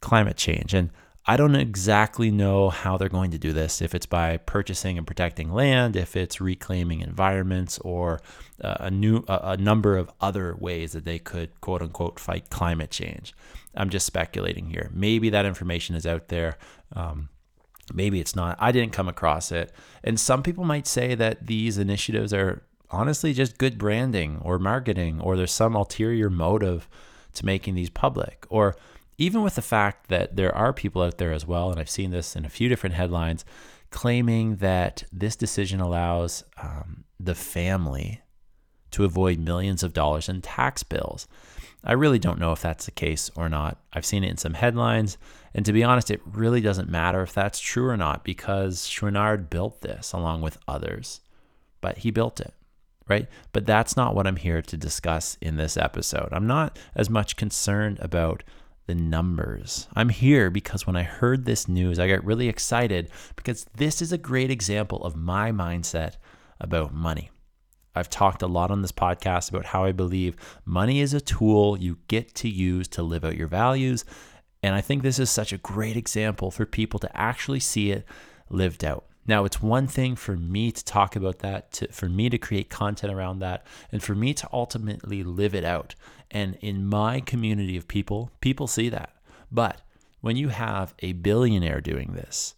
climate 0.00 0.36
change. 0.36 0.74
And 0.74 0.90
I 1.28 1.36
don't 1.36 1.56
exactly 1.56 2.30
know 2.30 2.68
how 2.68 2.96
they're 2.96 3.08
going 3.08 3.32
to 3.32 3.38
do 3.38 3.52
this, 3.52 3.82
if 3.82 3.96
it's 3.96 4.06
by 4.06 4.36
purchasing 4.36 4.96
and 4.96 5.06
protecting 5.06 5.52
land, 5.52 5.96
if 5.96 6.14
it's 6.14 6.40
reclaiming 6.40 7.00
environments, 7.00 7.78
or 7.78 8.20
uh, 8.62 8.76
a 8.78 8.90
new 8.92 9.24
a, 9.26 9.40
a 9.42 9.56
number 9.56 9.96
of 9.96 10.08
other 10.20 10.54
ways 10.54 10.92
that 10.92 11.04
they 11.04 11.18
could 11.18 11.60
quote 11.60 11.82
unquote 11.82 12.20
fight 12.20 12.48
climate 12.50 12.92
change. 12.92 13.34
I'm 13.74 13.90
just 13.90 14.06
speculating 14.06 14.70
here. 14.70 14.88
Maybe 14.94 15.28
that 15.30 15.46
information 15.46 15.96
is 15.96 16.06
out 16.06 16.28
there. 16.28 16.58
Um, 16.92 17.28
maybe 17.92 18.20
it's 18.20 18.36
not. 18.36 18.56
I 18.60 18.72
didn't 18.72 18.92
come 18.92 19.08
across 19.08 19.52
it. 19.52 19.72
And 20.02 20.18
some 20.18 20.42
people 20.42 20.64
might 20.64 20.86
say 20.86 21.14
that 21.14 21.46
these 21.46 21.78
initiatives 21.78 22.32
are 22.32 22.62
honestly 22.90 23.32
just 23.32 23.58
good 23.58 23.78
branding 23.78 24.38
or 24.42 24.58
marketing, 24.58 25.20
or 25.20 25.36
there's 25.36 25.52
some 25.52 25.74
ulterior 25.74 26.30
motive 26.30 26.88
to 27.34 27.46
making 27.46 27.74
these 27.74 27.90
public. 27.90 28.46
Or 28.48 28.76
even 29.18 29.42
with 29.42 29.54
the 29.54 29.62
fact 29.62 30.08
that 30.08 30.36
there 30.36 30.54
are 30.54 30.72
people 30.72 31.02
out 31.02 31.18
there 31.18 31.32
as 31.32 31.46
well, 31.46 31.70
and 31.70 31.80
I've 31.80 31.90
seen 31.90 32.10
this 32.10 32.36
in 32.36 32.44
a 32.44 32.50
few 32.50 32.68
different 32.68 32.94
headlines, 32.94 33.44
claiming 33.90 34.56
that 34.56 35.04
this 35.12 35.36
decision 35.36 35.80
allows 35.80 36.44
um, 36.62 37.04
the 37.18 37.34
family 37.34 38.20
to 38.96 39.04
avoid 39.04 39.38
millions 39.38 39.82
of 39.82 39.92
dollars 39.92 40.28
in 40.28 40.40
tax 40.40 40.82
bills. 40.82 41.28
I 41.84 41.92
really 41.92 42.18
don't 42.18 42.40
know 42.40 42.52
if 42.52 42.62
that's 42.62 42.86
the 42.86 42.90
case 42.90 43.30
or 43.36 43.48
not. 43.48 43.78
I've 43.92 44.06
seen 44.06 44.24
it 44.24 44.30
in 44.30 44.38
some 44.38 44.54
headlines, 44.54 45.18
and 45.54 45.66
to 45.66 45.72
be 45.72 45.84
honest, 45.84 46.10
it 46.10 46.22
really 46.24 46.62
doesn't 46.62 46.88
matter 46.88 47.22
if 47.22 47.34
that's 47.34 47.60
true 47.60 47.88
or 47.88 47.96
not 47.96 48.24
because 48.24 48.88
Chouinard 48.88 49.50
built 49.50 49.82
this 49.82 50.12
along 50.12 50.40
with 50.40 50.58
others, 50.66 51.20
but 51.80 51.98
he 51.98 52.10
built 52.10 52.40
it 52.40 52.54
right? 53.08 53.28
But 53.52 53.66
that's 53.66 53.96
not 53.96 54.16
what 54.16 54.26
I'm 54.26 54.34
here 54.34 54.60
to 54.60 54.76
discuss 54.76 55.38
in 55.40 55.56
this 55.56 55.76
episode. 55.76 56.30
I'm 56.32 56.48
not 56.48 56.76
as 56.96 57.08
much 57.08 57.36
concerned 57.36 57.98
about 58.00 58.42
the 58.86 58.96
numbers. 58.96 59.86
I'm 59.94 60.08
here 60.08 60.50
because 60.50 60.88
when 60.88 60.96
I 60.96 61.04
heard 61.04 61.44
this 61.44 61.68
news, 61.68 62.00
I 62.00 62.08
got 62.08 62.24
really 62.24 62.48
excited 62.48 63.08
because 63.36 63.64
this 63.76 64.02
is 64.02 64.10
a 64.10 64.18
great 64.18 64.50
example 64.50 65.04
of 65.04 65.14
my 65.14 65.52
mindset 65.52 66.14
about 66.58 66.92
money. 66.92 67.30
I've 67.96 68.10
talked 68.10 68.42
a 68.42 68.46
lot 68.46 68.70
on 68.70 68.82
this 68.82 68.92
podcast 68.92 69.50
about 69.50 69.64
how 69.64 69.84
I 69.84 69.92
believe 69.92 70.36
money 70.64 71.00
is 71.00 71.14
a 71.14 71.20
tool 71.20 71.78
you 71.78 71.98
get 72.08 72.34
to 72.36 72.48
use 72.48 72.86
to 72.88 73.02
live 73.02 73.24
out 73.24 73.36
your 73.36 73.48
values. 73.48 74.04
And 74.62 74.74
I 74.74 74.80
think 74.80 75.02
this 75.02 75.18
is 75.18 75.30
such 75.30 75.52
a 75.52 75.58
great 75.58 75.96
example 75.96 76.50
for 76.50 76.66
people 76.66 77.00
to 77.00 77.16
actually 77.16 77.60
see 77.60 77.90
it 77.90 78.04
lived 78.50 78.84
out. 78.84 79.06
Now, 79.28 79.44
it's 79.44 79.60
one 79.60 79.88
thing 79.88 80.14
for 80.14 80.36
me 80.36 80.70
to 80.70 80.84
talk 80.84 81.16
about 81.16 81.40
that, 81.40 81.72
to, 81.72 81.88
for 81.88 82.08
me 82.08 82.28
to 82.28 82.38
create 82.38 82.70
content 82.70 83.12
around 83.12 83.40
that, 83.40 83.66
and 83.90 84.02
for 84.02 84.14
me 84.14 84.34
to 84.34 84.48
ultimately 84.52 85.24
live 85.24 85.54
it 85.54 85.64
out. 85.64 85.94
And 86.30 86.56
in 86.60 86.86
my 86.86 87.20
community 87.20 87.76
of 87.76 87.88
people, 87.88 88.30
people 88.40 88.66
see 88.66 88.88
that. 88.90 89.10
But 89.50 89.80
when 90.20 90.36
you 90.36 90.48
have 90.48 90.94
a 91.00 91.12
billionaire 91.14 91.80
doing 91.80 92.12
this, 92.12 92.54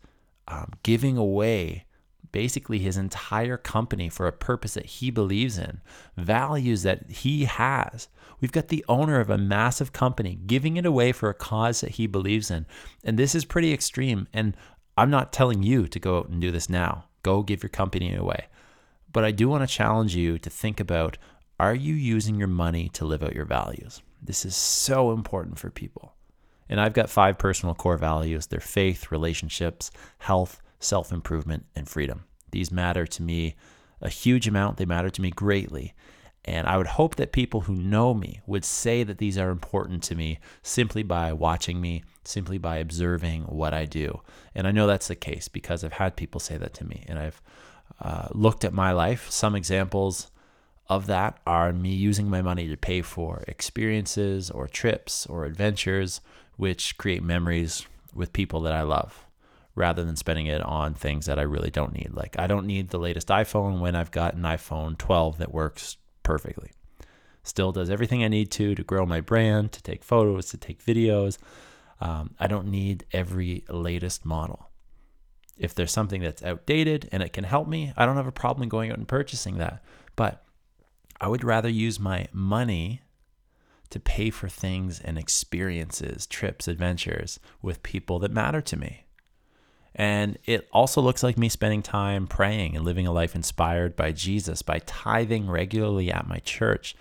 um, 0.47 0.73
giving 0.83 1.17
away 1.17 1.85
basically 2.33 2.79
his 2.79 2.97
entire 2.97 3.57
company 3.57 4.09
for 4.09 4.27
a 4.27 4.33
purpose 4.33 4.75
that 4.75 4.87
he 4.87 5.11
believes 5.11 5.59
in, 5.59 5.81
values 6.17 6.83
that 6.83 7.11
he 7.11 7.45
has. 7.45 8.09
We've 8.41 8.53
got 8.53 8.69
the 8.69 8.85
owner 8.89 9.21
of 9.21 9.31
a 9.31 9.39
massive 9.39 9.93
company 9.93 10.39
giving 10.47 10.77
it 10.77 10.87
away 10.87 11.13
for 11.13 11.29
a 11.29 11.35
cause 11.35 11.81
that 11.81 11.93
he 11.93 12.07
believes 12.07 12.51
in. 12.51 12.67
And 13.05 13.19
this 13.19 13.35
is 13.35 13.45
pretty 13.45 13.73
extreme. 13.73 14.29
And 14.33 14.57
I'm 14.97 15.11
not 15.11 15.33
telling 15.33 15.63
you 15.63 15.89
to 15.89 15.99
go 15.99 16.19
out 16.19 16.29
and 16.29 16.41
do 16.41 16.51
this 16.51 16.69
now. 16.69 17.05
Go 17.23 17.43
give 17.43 17.63
your 17.63 17.71
company 17.71 18.15
away. 18.15 18.47
But 19.13 19.25
I 19.25 19.31
do 19.31 19.49
want 19.49 19.69
to 19.69 19.75
challenge 19.75 20.15
you 20.15 20.39
to 20.39 20.51
think 20.51 20.81
about 20.81 21.19
are 21.61 21.75
you 21.75 21.95
using 21.95 22.37
your 22.37 22.49
money 22.49 22.89
to 22.91 23.05
live 23.05 23.23
out 23.23 23.35
your 23.35 23.45
values? 23.45 24.01
This 24.23 24.45
is 24.45 24.55
so 24.55 25.11
important 25.11 25.59
for 25.59 25.71
people. 25.71 26.15
And 26.69 26.81
I've 26.81 26.93
got 26.93 27.11
five 27.11 27.39
personal 27.39 27.75
core 27.75 27.97
values 27.97 28.47
they're 28.47 28.61
faith, 28.61 29.11
relationships, 29.11 29.91
health, 30.19 30.61
self 30.79 31.13
improvement, 31.13 31.67
and 31.75 31.89
freedom. 31.89 32.25
These 32.51 32.71
matter 32.71 33.07
to 33.07 33.23
me 33.23 33.57
a 34.01 34.09
huge 34.09 34.47
amount, 34.47 34.77
they 34.77 34.85
matter 34.85 35.11
to 35.11 35.23
me 35.23 35.31
greatly. 35.31 35.95
And 36.45 36.67
I 36.67 36.77
would 36.79 36.87
hope 36.87 37.17
that 37.17 37.33
people 37.33 37.63
who 37.63 37.75
know 37.75 38.15
me 38.15 38.41
would 38.47 38.65
say 38.65 39.03
that 39.03 39.19
these 39.19 39.37
are 39.37 39.51
important 39.51 40.03
to 40.05 40.15
me 40.15 40.39
simply 40.63 41.03
by 41.03 41.33
watching 41.33 41.81
me, 41.81 42.05
simply 42.25 42.59
by 42.59 42.79
observing 42.79 43.43
what 43.43 43.75
I 43.75 43.85
do. 43.85 44.23
And 44.55 44.67
I 44.67 44.71
know 44.71 44.87
that's 44.87 45.09
the 45.09 45.17
case 45.17 45.49
because 45.49 45.85
I've 45.85 45.95
had 45.95 46.17
people 46.17 46.41
say 46.41 46.57
that 46.57 46.75
to 46.75 46.87
me. 46.87 47.05
And 47.07 47.19
I've 47.19 47.43
uh, 48.01 48.29
looked 48.31 48.65
at 48.65 48.73
my 48.73 48.93
life. 48.93 49.31
Some 49.31 49.55
examples 49.55 50.31
of 50.89 51.07
that 51.07 51.39
are 51.47 51.73
me 51.73 51.91
using 51.91 52.31
my 52.31 52.41
money 52.41 52.67
to 52.69 52.77
pay 52.79 53.03
for 53.03 53.45
experiences 53.47 54.51
or 54.51 54.69
trips 54.69 55.27
or 55.27 55.45
adventures, 55.45 56.23
which 56.57 56.97
create 56.97 57.23
memories 57.23 57.87
with 58.15 58.33
people 58.33 58.63
that 58.63 58.73
I 58.73 58.83
love 58.83 59.28
rather 59.79 60.05
than 60.05 60.17
spending 60.17 60.47
it 60.47 60.61
on 60.61 60.93
things 60.93 61.27
that 61.27 61.39
I 61.39 61.43
really 61.43 61.71
don't 61.71 61.95
need. 61.95 62.11
Like, 62.13 62.39
I 62.39 62.47
don't 62.47 62.67
need 62.67 62.89
the 62.89 62.99
latest 62.99 63.29
iPhone 63.29 63.81
when 63.81 63.95
I've 63.95 64.11
got 64.11 64.35
an 64.35 64.43
iPhone 64.43 64.99
12 64.99 65.39
that 65.39 65.55
works 65.55 65.97
perfectly. 66.23 66.73
Still 67.45 67.73
does 67.73 67.89
everything 67.89 68.25
I 68.25 68.29
need 68.29 68.51
to 68.53 68.75
to 68.75 68.83
grow 68.83 69.07
my 69.07 69.21
brand, 69.21 69.73
to 69.73 69.83
take 69.83 70.03
photos, 70.03 70.47
to 70.51 70.57
take 70.57 70.85
videos. 70.85 71.39
Um, 72.01 72.35
I 72.39 72.49
don't 72.49 72.69
need 72.69 73.07
every 73.13 73.65
latest 73.69 74.27
model. 74.27 74.69
If 75.57 75.75
there's 75.75 75.93
something 75.93 76.21
that's 76.21 76.43
outdated 76.43 77.09
and 77.13 77.23
it 77.23 77.33
can 77.33 77.45
help 77.45 77.69
me, 77.69 77.93
I 77.97 78.05
don't 78.05 78.17
have 78.17 78.27
a 78.27 78.33
problem 78.33 78.69
going 78.69 78.91
out 78.91 78.99
and 78.99 79.09
purchasing 79.09 79.59
that. 79.59 79.83
But 80.17 80.45
I 81.21 81.29
would 81.29 81.45
rather 81.45 81.69
use 81.69 81.99
my 81.99 82.27
money 82.33 83.03
to 83.91 84.01
pay 84.01 84.31
for 84.31 84.49
things 84.49 85.01
and 85.01 85.17
experiences, 85.17 86.27
trips, 86.27 86.69
adventures 86.69 87.41
with 87.63 87.83
people 87.83 88.19
that 88.19 88.31
matter 88.31 88.61
to 88.61 88.77
me. 88.77 89.05
And 89.95 90.39
it 90.47 90.69
also 90.73 91.01
looks 91.01 91.23
like 91.23 91.37
me 91.37 91.49
spending 91.49 91.83
time 91.83 92.27
praying 92.27 92.77
and 92.77 92.85
living 92.85 93.07
a 93.07 93.13
life 93.13 93.35
inspired 93.35 93.97
by 93.97 94.13
Jesus, 94.13 94.63
by 94.63 94.79
tithing 94.81 95.51
regularly 95.51 96.13
at 96.13 96.29
my 96.29 96.39
church. 96.39 96.95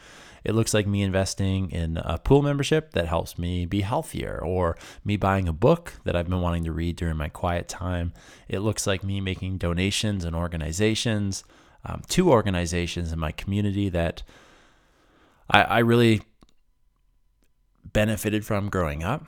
It 0.43 0.55
looks 0.55 0.73
like 0.73 0.87
me 0.87 1.01
investing 1.03 1.69
in 1.71 1.97
a 1.97 2.17
pool 2.17 2.41
membership 2.41 2.93
that 2.93 3.07
helps 3.07 3.37
me 3.37 3.65
be 3.65 3.81
healthier, 3.81 4.39
or 4.41 4.77
me 5.03 5.17
buying 5.17 5.47
a 5.47 5.53
book 5.53 5.93
that 6.05 6.15
I've 6.15 6.29
been 6.29 6.41
wanting 6.41 6.63
to 6.63 6.71
read 6.71 6.95
during 6.95 7.17
my 7.17 7.27
quiet 7.27 7.67
time. 7.67 8.13
It 8.47 8.59
looks 8.59 8.87
like 8.87 9.03
me 9.03 9.19
making 9.19 9.57
donations 9.57 10.23
and 10.23 10.35
organizations, 10.35 11.43
um, 11.83 12.01
to 12.09 12.31
organizations 12.31 13.11
in 13.11 13.19
my 13.19 13.33
community 13.33 13.89
that 13.89 14.23
I, 15.49 15.63
I 15.63 15.79
really 15.79 16.21
benefited 17.83 18.45
from 18.45 18.69
growing 18.69 19.03
up. 19.03 19.25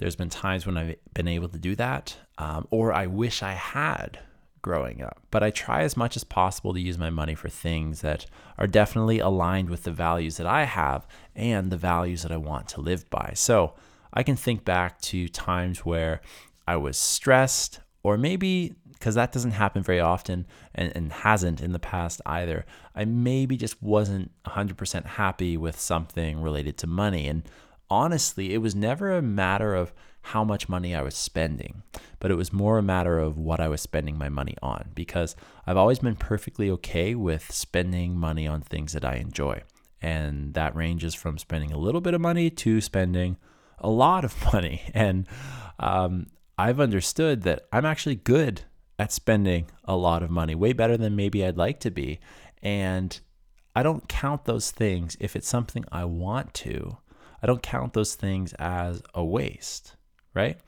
There's 0.00 0.16
been 0.16 0.30
times 0.30 0.66
when 0.66 0.78
I've 0.78 0.96
been 1.12 1.28
able 1.28 1.50
to 1.50 1.58
do 1.58 1.76
that, 1.76 2.16
um, 2.38 2.66
or 2.70 2.90
I 2.94 3.06
wish 3.06 3.42
I 3.42 3.52
had 3.52 4.18
growing 4.62 5.02
up. 5.02 5.20
But 5.30 5.42
I 5.42 5.50
try 5.50 5.82
as 5.82 5.94
much 5.94 6.16
as 6.16 6.24
possible 6.24 6.72
to 6.72 6.80
use 6.80 6.96
my 6.96 7.10
money 7.10 7.34
for 7.34 7.50
things 7.50 8.00
that 8.00 8.24
are 8.56 8.66
definitely 8.66 9.18
aligned 9.18 9.68
with 9.68 9.82
the 9.82 9.92
values 9.92 10.38
that 10.38 10.46
I 10.46 10.64
have 10.64 11.06
and 11.36 11.70
the 11.70 11.76
values 11.76 12.22
that 12.22 12.32
I 12.32 12.38
want 12.38 12.66
to 12.68 12.80
live 12.80 13.08
by. 13.10 13.32
So 13.34 13.74
I 14.12 14.22
can 14.22 14.36
think 14.36 14.64
back 14.64 15.02
to 15.02 15.28
times 15.28 15.84
where 15.84 16.22
I 16.66 16.76
was 16.76 16.96
stressed, 16.96 17.80
or 18.02 18.16
maybe 18.16 18.76
because 18.90 19.14
that 19.16 19.32
doesn't 19.32 19.52
happen 19.52 19.82
very 19.82 20.00
often 20.00 20.46
and, 20.74 20.92
and 20.94 21.12
hasn't 21.12 21.60
in 21.60 21.72
the 21.72 21.78
past 21.78 22.22
either. 22.24 22.64
I 22.94 23.04
maybe 23.04 23.56
just 23.58 23.82
wasn't 23.82 24.30
100% 24.46 25.04
happy 25.04 25.56
with 25.58 25.78
something 25.78 26.42
related 26.42 26.78
to 26.78 26.86
money. 26.86 27.26
And 27.26 27.42
honestly, 27.90 28.54
it 28.54 28.58
was 28.58 28.74
never 28.74 29.12
a 29.12 29.22
matter 29.22 29.74
of 29.74 29.92
how 30.22 30.44
much 30.44 30.68
money 30.68 30.94
I 30.94 31.02
was 31.02 31.14
spending, 31.14 31.82
but 32.18 32.30
it 32.30 32.36
was 32.36 32.52
more 32.52 32.78
a 32.78 32.82
matter 32.82 33.18
of 33.18 33.38
what 33.38 33.60
I 33.60 33.68
was 33.68 33.80
spending 33.80 34.18
my 34.18 34.28
money 34.28 34.54
on 34.62 34.90
because 34.94 35.34
I've 35.66 35.76
always 35.76 35.98
been 35.98 36.16
perfectly 36.16 36.70
okay 36.70 37.14
with 37.14 37.50
spending 37.50 38.16
money 38.16 38.46
on 38.46 38.60
things 38.60 38.92
that 38.92 39.04
I 39.04 39.14
enjoy. 39.14 39.62
And 40.02 40.54
that 40.54 40.74
ranges 40.74 41.14
from 41.14 41.38
spending 41.38 41.72
a 41.72 41.78
little 41.78 42.00
bit 42.00 42.14
of 42.14 42.20
money 42.20 42.48
to 42.50 42.80
spending 42.80 43.36
a 43.78 43.90
lot 43.90 44.24
of 44.24 44.34
money. 44.52 44.82
And 44.94 45.26
um, 45.78 46.26
I've 46.58 46.80
understood 46.80 47.42
that 47.42 47.66
I'm 47.72 47.86
actually 47.86 48.16
good 48.16 48.62
at 48.98 49.12
spending 49.12 49.70
a 49.84 49.96
lot 49.96 50.22
of 50.22 50.30
money, 50.30 50.54
way 50.54 50.74
better 50.74 50.96
than 50.96 51.16
maybe 51.16 51.44
I'd 51.44 51.56
like 51.56 51.80
to 51.80 51.90
be. 51.90 52.20
And 52.62 53.18
I 53.74 53.82
don't 53.82 54.08
count 54.08 54.44
those 54.44 54.70
things 54.70 55.16
if 55.20 55.34
it's 55.34 55.48
something 55.48 55.84
I 55.90 56.04
want 56.04 56.52
to 56.54 56.98
I 57.42 57.46
don't 57.46 57.62
count 57.62 57.92
those 57.92 58.14
things 58.14 58.52
as 58.54 59.02
a 59.14 59.24
waste, 59.24 59.96
right? 60.34 60.58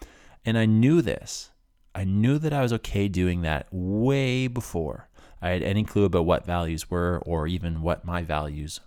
And 0.45 0.59
I 0.59 0.67
knew 0.67 1.03
this. 1.03 1.51
I 1.95 2.05
knew 2.05 2.39
that 2.39 2.53
I 2.53 2.63
was 2.63 2.73
okay 2.73 3.09
doing 3.09 3.43
that 3.43 3.67
way 3.71 4.47
before 4.47 5.09
I 5.43 5.51
had 5.51 5.63
any 5.63 5.85
clue 5.85 6.05
about 6.05 6.25
what 6.25 6.47
values 6.47 6.89
were 6.89 7.21
or 7.27 7.47
even 7.47 7.83
what 7.83 8.05
my 8.05 8.23
values 8.23 8.81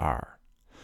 are. 0.00 0.38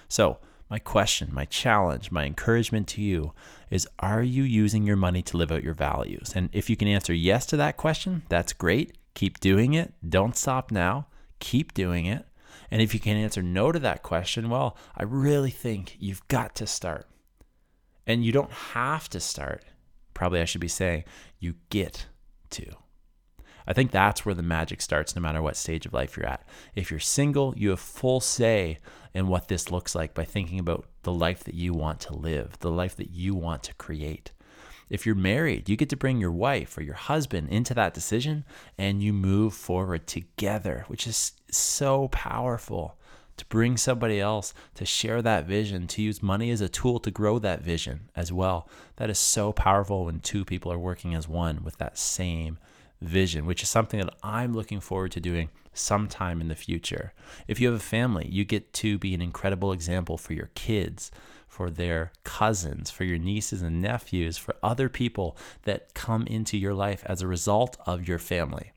So, 0.09 0.39
my 0.71 0.79
question, 0.79 1.29
my 1.33 1.45
challenge, 1.45 2.11
my 2.11 2.25
encouragement 2.25 2.89
to 2.89 3.03
you 3.03 3.35
is 3.69 3.87
Are 3.99 4.23
you 4.23 4.43
using 4.43 4.85
your 4.85 4.97
money 4.97 5.21
to 5.23 5.37
live 5.37 5.53
out 5.53 5.63
your 5.63 5.75
values? 5.75 6.33
And 6.35 6.49
if 6.53 6.71
you 6.71 6.77
can 6.77 6.89
answer 6.89 7.13
yes 7.13 7.45
to 7.47 7.59
that 7.59 7.77
question, 7.77 8.23
that's 8.31 8.55
great. 8.55 8.97
Keep 9.15 9.41
doing 9.41 9.75
it. 9.75 9.93
Don't 10.09 10.37
stop 10.37 10.71
now. 10.71 11.09
Keep 11.41 11.75
doing 11.75 12.07
it. 12.07 12.25
And 12.73 12.81
if 12.81 12.95
you 12.95 13.01
can 13.01 13.19
answer 13.19 13.43
no 13.43 13.71
to 13.71 13.79
that 13.81 14.03
question, 14.03 14.49
well, 14.49 14.79
I 14.97 15.03
really 15.03 15.51
think 15.51 15.95
you've 16.01 16.27
got 16.29 16.55
to 16.55 16.67
start. 16.67 17.07
And 18.07 18.25
you 18.25 18.33
don't 18.33 18.51
have 18.51 19.11
to 19.11 19.21
start. 19.21 19.63
Probably 20.15 20.41
I 20.41 20.47
should 20.47 20.63
be 20.63 20.69
saying 20.69 21.05
you 21.39 21.57
get 21.69 22.07
to. 22.53 22.65
I 23.67 23.75
think 23.75 23.91
that's 23.91 24.25
where 24.25 24.35
the 24.35 24.43
magic 24.43 24.81
starts, 24.81 25.15
no 25.15 25.21
matter 25.21 25.43
what 25.43 25.59
stage 25.59 25.85
of 25.85 25.93
life 25.93 26.17
you're 26.17 26.25
at. 26.25 26.49
If 26.75 26.91
you're 26.91 26.99
single, 26.99 27.53
you 27.59 27.69
have 27.71 27.79
full 27.79 28.21
say 28.21 28.79
in 29.13 29.27
what 29.27 29.49
this 29.49 29.71
looks 29.71 29.95
like 29.95 30.15
by 30.15 30.25
thinking 30.25 30.59
about 30.59 30.87
the 31.03 31.13
life 31.13 31.45
that 31.45 31.55
you 31.55 31.75
want 31.75 32.01
to 32.01 32.17
live, 32.17 32.59
the 32.61 32.71
life 32.71 32.97
that 32.97 33.11
you 33.11 33.35
want 33.35 33.65
to 33.65 33.75
create. 33.75 34.33
If 34.93 35.07
you're 35.07 35.15
married, 35.15 35.71
you 35.71 35.77
get 35.77 35.89
to 35.89 35.97
bring 35.97 36.19
your 36.19 36.31
wife 36.31 36.77
or 36.77 36.83
your 36.83 36.97
husband 36.97 37.49
into 37.49 37.73
that 37.73 37.95
decision 37.95 38.45
and 38.77 39.03
you 39.03 39.15
move 39.15 39.55
forward 39.55 40.07
together, 40.07 40.85
which 40.87 41.07
is 41.07 41.33
so 41.51 42.09
powerful 42.09 42.99
to 43.39 43.47
bring 43.47 43.79
somebody 43.79 44.21
else 44.21 44.53
to 44.75 44.85
share 44.85 45.23
that 45.23 45.47
vision, 45.47 45.87
to 45.87 46.03
use 46.03 46.23
money 46.23 46.51
as 46.51 46.61
a 46.61 46.69
tool 46.69 47.01
to 47.01 47.11
grow 47.11 47.39
that 47.39 47.63
vision 47.63 48.11
as 48.15 48.35
well. 48.35 48.69
That 48.97 49.09
is 49.09 49.19
so 49.19 49.51
powerful 49.51 50.05
when 50.05 50.21
two 50.21 50.45
people 50.45 50.71
are 50.71 50.79
working 50.79 51.15
as 51.15 51.27
one 51.27 51.65
with 51.65 51.79
that 51.79 51.97
same 51.97 52.59
vision, 53.01 53.47
which 53.47 53.63
is 53.63 53.71
something 53.71 53.99
that 53.99 54.15
I'm 54.23 54.53
looking 54.53 54.81
forward 54.81 55.13
to 55.13 55.21
doing 55.21 55.49
sometime 55.73 56.43
in 56.43 56.49
the 56.49 56.55
future. 56.55 57.15
If 57.49 57.59
you 57.59 57.69
have 57.69 57.77
a 57.77 57.83
family, 57.83 58.29
you 58.29 58.45
get 58.45 58.75
to 58.75 58.99
be 58.99 59.15
an 59.15 59.23
incredible 59.23 59.73
example 59.73 60.19
for 60.19 60.35
your 60.35 60.51
kids, 60.55 61.11
for 61.53 61.69
their 61.69 62.11
cousins, 62.25 62.91
for 62.91 63.05
your 63.05 63.19
nieces 63.19 63.61
and 63.61 63.83
nephews, 63.83 64.39
for 64.39 64.57
other 64.63 64.89
people 64.89 65.37
that 65.65 65.93
come 65.93 66.27
into 66.27 66.57
your 66.57 66.73
life 66.73 67.03
as 67.05 67.21
a 67.21 67.27
result 67.27 67.77
of 67.85 68.09
your 68.09 68.19
family. 68.19 68.73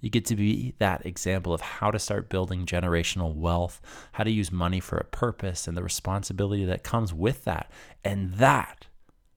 You 0.00 0.08
get 0.08 0.24
to 0.24 0.34
be 0.34 0.72
that 0.78 1.04
example 1.04 1.52
of 1.52 1.60
how 1.60 1.90
to 1.90 1.98
start 1.98 2.30
building 2.30 2.64
generational 2.64 3.34
wealth, 3.34 3.82
how 4.12 4.24
to 4.24 4.30
use 4.30 4.50
money 4.50 4.80
for 4.80 4.96
a 4.96 5.04
purpose, 5.04 5.68
and 5.68 5.76
the 5.76 5.82
responsibility 5.82 6.64
that 6.64 6.82
comes 6.82 7.12
with 7.12 7.44
that. 7.44 7.70
And 8.02 8.32
that 8.36 8.86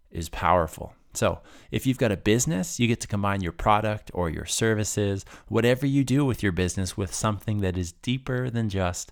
is 0.10 0.30
powerful. 0.30 0.94
So, 1.14 1.42
if 1.70 1.86
you've 1.86 1.98
got 1.98 2.14
a 2.14 2.18
business, 2.18 2.80
you 2.80 2.88
get 2.88 3.02
to 3.02 3.10
combine 3.10 3.42
your 3.42 3.52
product 3.52 4.10
or 4.14 4.30
your 4.30 4.46
services, 4.46 5.26
whatever 5.50 5.86
you 5.86 6.06
do 6.06 6.24
with 6.24 6.42
your 6.42 6.54
business, 6.54 6.96
with 6.96 7.14
something 7.14 7.60
that 7.60 7.78
is 7.78 7.92
deeper 7.92 8.50
than 8.50 8.70
just 8.70 9.12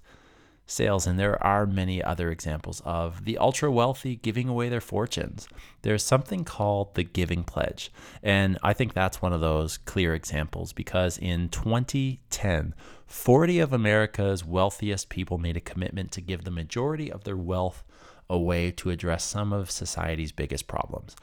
sales. 0.72 1.06
And 1.06 1.20
there 1.20 1.42
are 1.44 1.66
many 1.66 2.04
other 2.04 2.32
examples 2.32 2.82
of 2.86 3.26
the 3.26 3.38
ultra 3.38 3.72
wealthy 3.72 4.16
giving 4.16 4.48
away 4.48 4.70
their 4.70 4.82
fortunes. 4.82 5.48
There's 5.82 6.04
something 6.04 6.44
called 6.44 6.96
the 6.96 7.04
Giving 7.04 7.44
Pledge. 7.44 7.92
And 8.24 8.58
I 8.64 8.74
think 8.74 8.94
that's 8.94 9.22
one 9.22 9.34
of 9.34 9.42
those 9.42 9.78
clear 9.78 10.14
examples 10.14 10.74
because 10.74 11.18
in 11.18 11.50
2010, 11.50 12.74
40 13.06 13.60
of 13.60 13.74
America's 13.74 14.46
wealthiest 14.46 15.10
people 15.10 15.38
made 15.38 15.58
a 15.58 15.62
commitment 15.62 16.12
to 16.14 16.22
give 16.22 16.44
the 16.44 16.52
majority 16.52 17.12
of 17.12 17.24
their 17.24 17.38
wealth 17.38 17.84
away 18.30 18.72
to 18.72 18.90
address 18.90 19.26
some 19.26 19.52
of 19.52 19.70
society's 19.70 20.32
biggest 20.32 20.68
problems. 20.68 21.16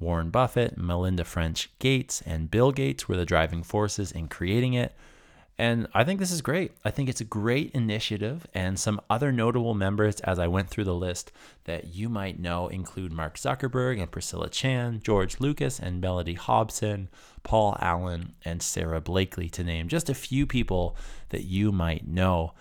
Warren 0.00 0.30
Buffett, 0.30 0.76
Melinda 0.76 1.24
French 1.24 1.70
Gates, 1.78 2.22
and 2.22 2.50
Bill 2.50 2.72
Gates 2.72 3.08
were 3.08 3.16
the 3.16 3.26
driving 3.26 3.62
forces 3.62 4.10
in 4.10 4.28
creating 4.28 4.74
it. 4.74 4.94
And 5.56 5.86
I 5.94 6.02
think 6.02 6.18
this 6.18 6.32
is 6.32 6.42
great. 6.42 6.72
I 6.84 6.90
think 6.90 7.08
it's 7.08 7.20
a 7.20 7.24
great 7.24 7.70
initiative. 7.72 8.46
And 8.54 8.78
some 8.78 9.00
other 9.08 9.30
notable 9.30 9.74
members, 9.74 10.20
as 10.20 10.38
I 10.38 10.48
went 10.48 10.68
through 10.68 10.84
the 10.84 10.94
list 10.94 11.30
that 11.64 11.94
you 11.94 12.08
might 12.08 12.40
know, 12.40 12.66
include 12.66 13.12
Mark 13.12 13.36
Zuckerberg 13.36 14.00
and 14.00 14.10
Priscilla 14.10 14.48
Chan, 14.48 15.02
George 15.04 15.38
Lucas 15.38 15.78
and 15.78 16.02
Mellody 16.02 16.36
Hobson, 16.36 17.08
Paul 17.44 17.76
Allen, 17.80 18.34
and 18.44 18.62
Sara 18.62 19.00
Blakely, 19.00 19.48
to 19.50 19.62
name 19.62 19.86
just 19.86 20.10
a 20.10 20.14
few 20.14 20.44
people 20.44 20.96
that 21.28 21.44
you 21.44 21.70
might 21.70 22.08
know. 22.08 22.54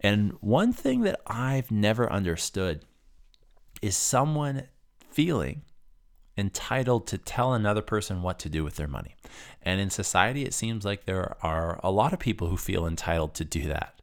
And 0.00 0.32
one 0.40 0.72
thing 0.72 1.02
that 1.02 1.20
I've 1.26 1.70
never 1.70 2.10
understood 2.10 2.84
is 3.80 3.96
someone 3.96 4.64
feeling 5.10 5.62
entitled 6.40 7.06
to 7.08 7.18
tell 7.18 7.54
another 7.54 7.82
person 7.82 8.22
what 8.22 8.38
to 8.40 8.48
do 8.48 8.64
with 8.64 8.76
their 8.76 8.88
money. 8.88 9.14
And 9.62 9.80
in 9.80 9.90
society, 9.90 10.44
it 10.44 10.54
seems 10.54 10.84
like 10.84 11.04
there 11.04 11.36
are 11.42 11.78
a 11.82 11.90
lot 11.90 12.12
of 12.12 12.18
people 12.18 12.48
who 12.48 12.56
feel 12.56 12.86
entitled 12.86 13.34
to 13.34 13.44
do 13.44 13.68
that. 13.68 14.00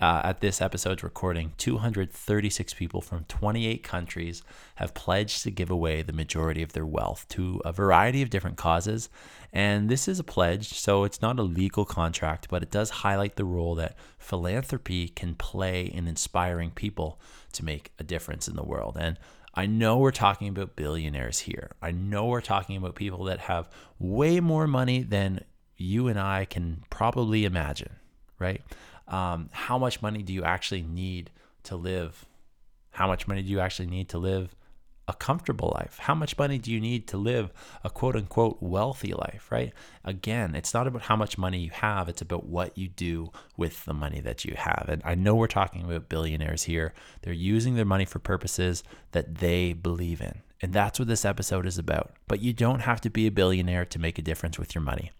Uh, 0.00 0.20
at 0.22 0.40
this 0.40 0.60
episode's 0.60 1.02
recording, 1.02 1.52
236 1.58 2.72
people 2.74 3.00
from 3.00 3.24
28 3.24 3.82
countries 3.82 4.42
have 4.76 4.94
pledged 4.94 5.42
to 5.42 5.50
give 5.50 5.70
away 5.70 6.02
the 6.02 6.12
majority 6.12 6.62
of 6.62 6.72
their 6.72 6.86
wealth 6.86 7.26
to 7.28 7.60
a 7.64 7.72
variety 7.72 8.22
of 8.22 8.30
different 8.30 8.56
causes. 8.56 9.08
And 9.52 9.88
this 9.88 10.06
is 10.06 10.20
a 10.20 10.24
pledge, 10.24 10.74
so 10.74 11.02
it's 11.02 11.20
not 11.20 11.40
a 11.40 11.42
legal 11.42 11.84
contract, 11.84 12.48
but 12.48 12.62
it 12.62 12.70
does 12.70 12.90
highlight 12.90 13.34
the 13.34 13.44
role 13.44 13.74
that 13.76 13.96
philanthropy 14.18 15.08
can 15.08 15.34
play 15.34 15.86
in 15.86 16.06
inspiring 16.06 16.70
people 16.70 17.18
to 17.54 17.64
make 17.64 17.90
a 17.98 18.04
difference 18.04 18.46
in 18.46 18.54
the 18.54 18.62
world. 18.62 18.96
And 19.00 19.18
I 19.54 19.66
know 19.66 19.98
we're 19.98 20.10
talking 20.10 20.48
about 20.48 20.76
billionaires 20.76 21.40
here. 21.40 21.72
I 21.82 21.90
know 21.90 22.26
we're 22.26 22.40
talking 22.40 22.76
about 22.76 22.94
people 22.94 23.24
that 23.24 23.40
have 23.40 23.68
way 23.98 24.40
more 24.40 24.66
money 24.66 25.02
than 25.02 25.44
you 25.76 26.08
and 26.08 26.18
I 26.18 26.44
can 26.44 26.84
probably 26.90 27.44
imagine, 27.44 27.96
right? 28.38 28.62
Um, 29.06 29.48
how 29.52 29.78
much 29.78 30.02
money 30.02 30.22
do 30.22 30.32
you 30.32 30.44
actually 30.44 30.82
need 30.82 31.30
to 31.64 31.76
live? 31.76 32.26
How 32.90 33.06
much 33.06 33.26
money 33.26 33.42
do 33.42 33.48
you 33.48 33.60
actually 33.60 33.86
need 33.86 34.08
to 34.10 34.18
live 34.18 34.54
a 35.08 35.14
comfortable 35.14 35.72
life? 35.74 35.98
How 35.98 36.14
much 36.14 36.38
money 36.38 36.58
do 36.58 36.70
you 36.70 36.80
need 36.80 37.08
to 37.08 37.16
live 37.16 37.50
a 37.82 37.90
quote 37.90 38.14
unquote 38.14 38.58
wealthy 38.60 39.12
life, 39.14 39.48
right? 39.50 39.72
Again, 40.04 40.54
it's 40.54 40.72
not 40.72 40.86
about 40.86 41.02
how 41.02 41.16
much 41.16 41.38
money 41.38 41.58
you 41.58 41.70
have, 41.70 42.08
it's 42.08 42.22
about 42.22 42.46
what 42.46 42.78
you 42.78 42.88
do 42.88 43.32
with 43.56 43.84
the 43.84 43.94
money 43.94 44.20
that 44.20 44.44
you 44.44 44.54
have. 44.56 44.86
And 44.88 45.02
I 45.04 45.14
know 45.16 45.34
we're 45.34 45.48
talking 45.48 45.82
about 45.84 46.08
billionaires 46.08 46.64
here. 46.64 46.92
They're 47.22 47.32
using 47.32 47.74
their 47.74 47.84
money 47.84 48.04
for 48.04 48.20
purposes 48.20 48.84
that 49.12 49.36
they 49.36 49.72
believe 49.72 50.20
in. 50.20 50.42
And 50.60 50.72
that's 50.72 50.98
what 50.98 51.08
this 51.08 51.24
episode 51.24 51.66
is 51.66 51.78
about. 51.78 52.12
But 52.26 52.42
you 52.42 52.52
don't 52.52 52.80
have 52.80 53.00
to 53.02 53.10
be 53.10 53.26
a 53.26 53.32
billionaire 53.32 53.84
to 53.86 53.98
make 53.98 54.18
a 54.18 54.22
difference 54.22 54.58
with 54.58 54.74
your 54.74 54.82
money. 54.82 55.10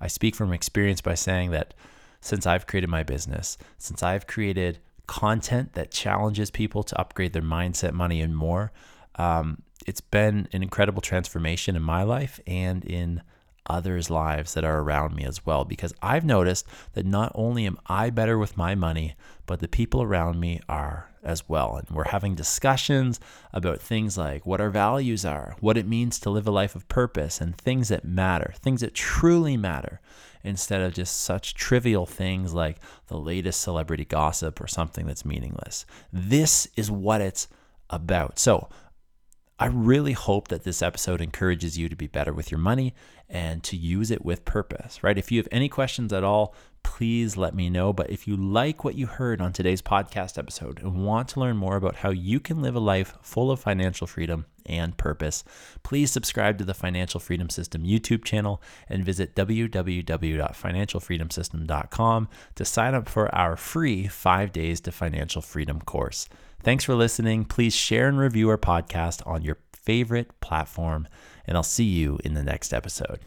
I 0.00 0.06
speak 0.06 0.36
from 0.36 0.52
experience 0.52 1.00
by 1.00 1.14
saying 1.14 1.50
that 1.50 1.74
since 2.20 2.46
I've 2.46 2.66
created 2.66 2.90
my 2.90 3.02
business, 3.02 3.58
since 3.78 4.02
I've 4.02 4.26
created 4.26 4.78
content 5.06 5.72
that 5.72 5.90
challenges 5.90 6.50
people 6.50 6.82
to 6.84 7.00
upgrade 7.00 7.32
their 7.32 7.42
mindset, 7.42 7.92
money, 7.92 8.20
and 8.20 8.36
more, 8.36 8.72
um, 9.18 9.62
it's 9.86 10.00
been 10.00 10.48
an 10.52 10.62
incredible 10.62 11.02
transformation 11.02 11.76
in 11.76 11.82
my 11.82 12.02
life 12.02 12.40
and 12.46 12.84
in 12.84 13.22
others' 13.66 14.10
lives 14.10 14.54
that 14.54 14.64
are 14.64 14.80
around 14.80 15.14
me 15.14 15.24
as 15.24 15.44
well. 15.44 15.64
Because 15.64 15.94
I've 16.02 16.24
noticed 16.24 16.66
that 16.94 17.06
not 17.06 17.32
only 17.34 17.66
am 17.66 17.78
I 17.86 18.10
better 18.10 18.38
with 18.38 18.56
my 18.56 18.74
money, 18.74 19.14
but 19.46 19.60
the 19.60 19.68
people 19.68 20.02
around 20.02 20.40
me 20.40 20.60
are 20.68 21.10
as 21.22 21.48
well. 21.48 21.76
And 21.76 21.88
we're 21.90 22.08
having 22.08 22.34
discussions 22.34 23.20
about 23.52 23.80
things 23.80 24.16
like 24.16 24.46
what 24.46 24.60
our 24.60 24.70
values 24.70 25.24
are, 25.24 25.56
what 25.60 25.76
it 25.76 25.86
means 25.86 26.18
to 26.20 26.30
live 26.30 26.46
a 26.46 26.50
life 26.50 26.74
of 26.74 26.88
purpose, 26.88 27.40
and 27.40 27.56
things 27.56 27.88
that 27.88 28.04
matter, 28.04 28.54
things 28.56 28.80
that 28.80 28.94
truly 28.94 29.56
matter, 29.56 30.00
instead 30.44 30.80
of 30.80 30.94
just 30.94 31.20
such 31.20 31.54
trivial 31.54 32.06
things 32.06 32.54
like 32.54 32.78
the 33.08 33.18
latest 33.18 33.60
celebrity 33.60 34.04
gossip 34.04 34.60
or 34.60 34.66
something 34.66 35.06
that's 35.06 35.24
meaningless. 35.24 35.84
This 36.12 36.68
is 36.76 36.90
what 36.90 37.20
it's 37.20 37.48
about. 37.90 38.38
So, 38.38 38.68
I 39.60 39.66
really 39.66 40.12
hope 40.12 40.46
that 40.48 40.62
this 40.62 40.82
episode 40.82 41.20
encourages 41.20 41.76
you 41.76 41.88
to 41.88 41.96
be 41.96 42.06
better 42.06 42.32
with 42.32 42.52
your 42.52 42.60
money 42.60 42.94
and 43.28 43.60
to 43.64 43.76
use 43.76 44.12
it 44.12 44.24
with 44.24 44.44
purpose, 44.44 45.02
right? 45.02 45.18
If 45.18 45.32
you 45.32 45.40
have 45.40 45.48
any 45.50 45.68
questions 45.68 46.12
at 46.12 46.22
all, 46.22 46.54
please 46.84 47.36
let 47.36 47.56
me 47.56 47.68
know. 47.68 47.92
But 47.92 48.08
if 48.08 48.28
you 48.28 48.36
like 48.36 48.84
what 48.84 48.94
you 48.94 49.06
heard 49.06 49.40
on 49.40 49.52
today's 49.52 49.82
podcast 49.82 50.38
episode 50.38 50.80
and 50.80 51.04
want 51.04 51.30
to 51.30 51.40
learn 51.40 51.56
more 51.56 51.74
about 51.76 51.96
how 51.96 52.10
you 52.10 52.38
can 52.38 52.62
live 52.62 52.76
a 52.76 52.80
life 52.80 53.16
full 53.20 53.50
of 53.50 53.58
financial 53.58 54.06
freedom 54.06 54.46
and 54.64 54.96
purpose, 54.96 55.42
please 55.82 56.12
subscribe 56.12 56.56
to 56.58 56.64
the 56.64 56.72
Financial 56.72 57.18
Freedom 57.18 57.50
System 57.50 57.82
YouTube 57.82 58.24
channel 58.24 58.62
and 58.88 59.04
visit 59.04 59.34
www.financialfreedomsystem.com 59.34 62.28
to 62.54 62.64
sign 62.64 62.94
up 62.94 63.08
for 63.08 63.34
our 63.34 63.56
free 63.56 64.06
five 64.06 64.52
days 64.52 64.80
to 64.82 64.92
financial 64.92 65.42
freedom 65.42 65.80
course. 65.80 66.28
Thanks 66.62 66.84
for 66.84 66.94
listening. 66.94 67.44
Please 67.44 67.74
share 67.74 68.08
and 68.08 68.18
review 68.18 68.48
our 68.50 68.58
podcast 68.58 69.26
on 69.26 69.42
your 69.42 69.58
favorite 69.72 70.38
platform, 70.40 71.08
and 71.46 71.56
I'll 71.56 71.62
see 71.62 71.84
you 71.84 72.18
in 72.24 72.34
the 72.34 72.42
next 72.42 72.74
episode. 72.74 73.20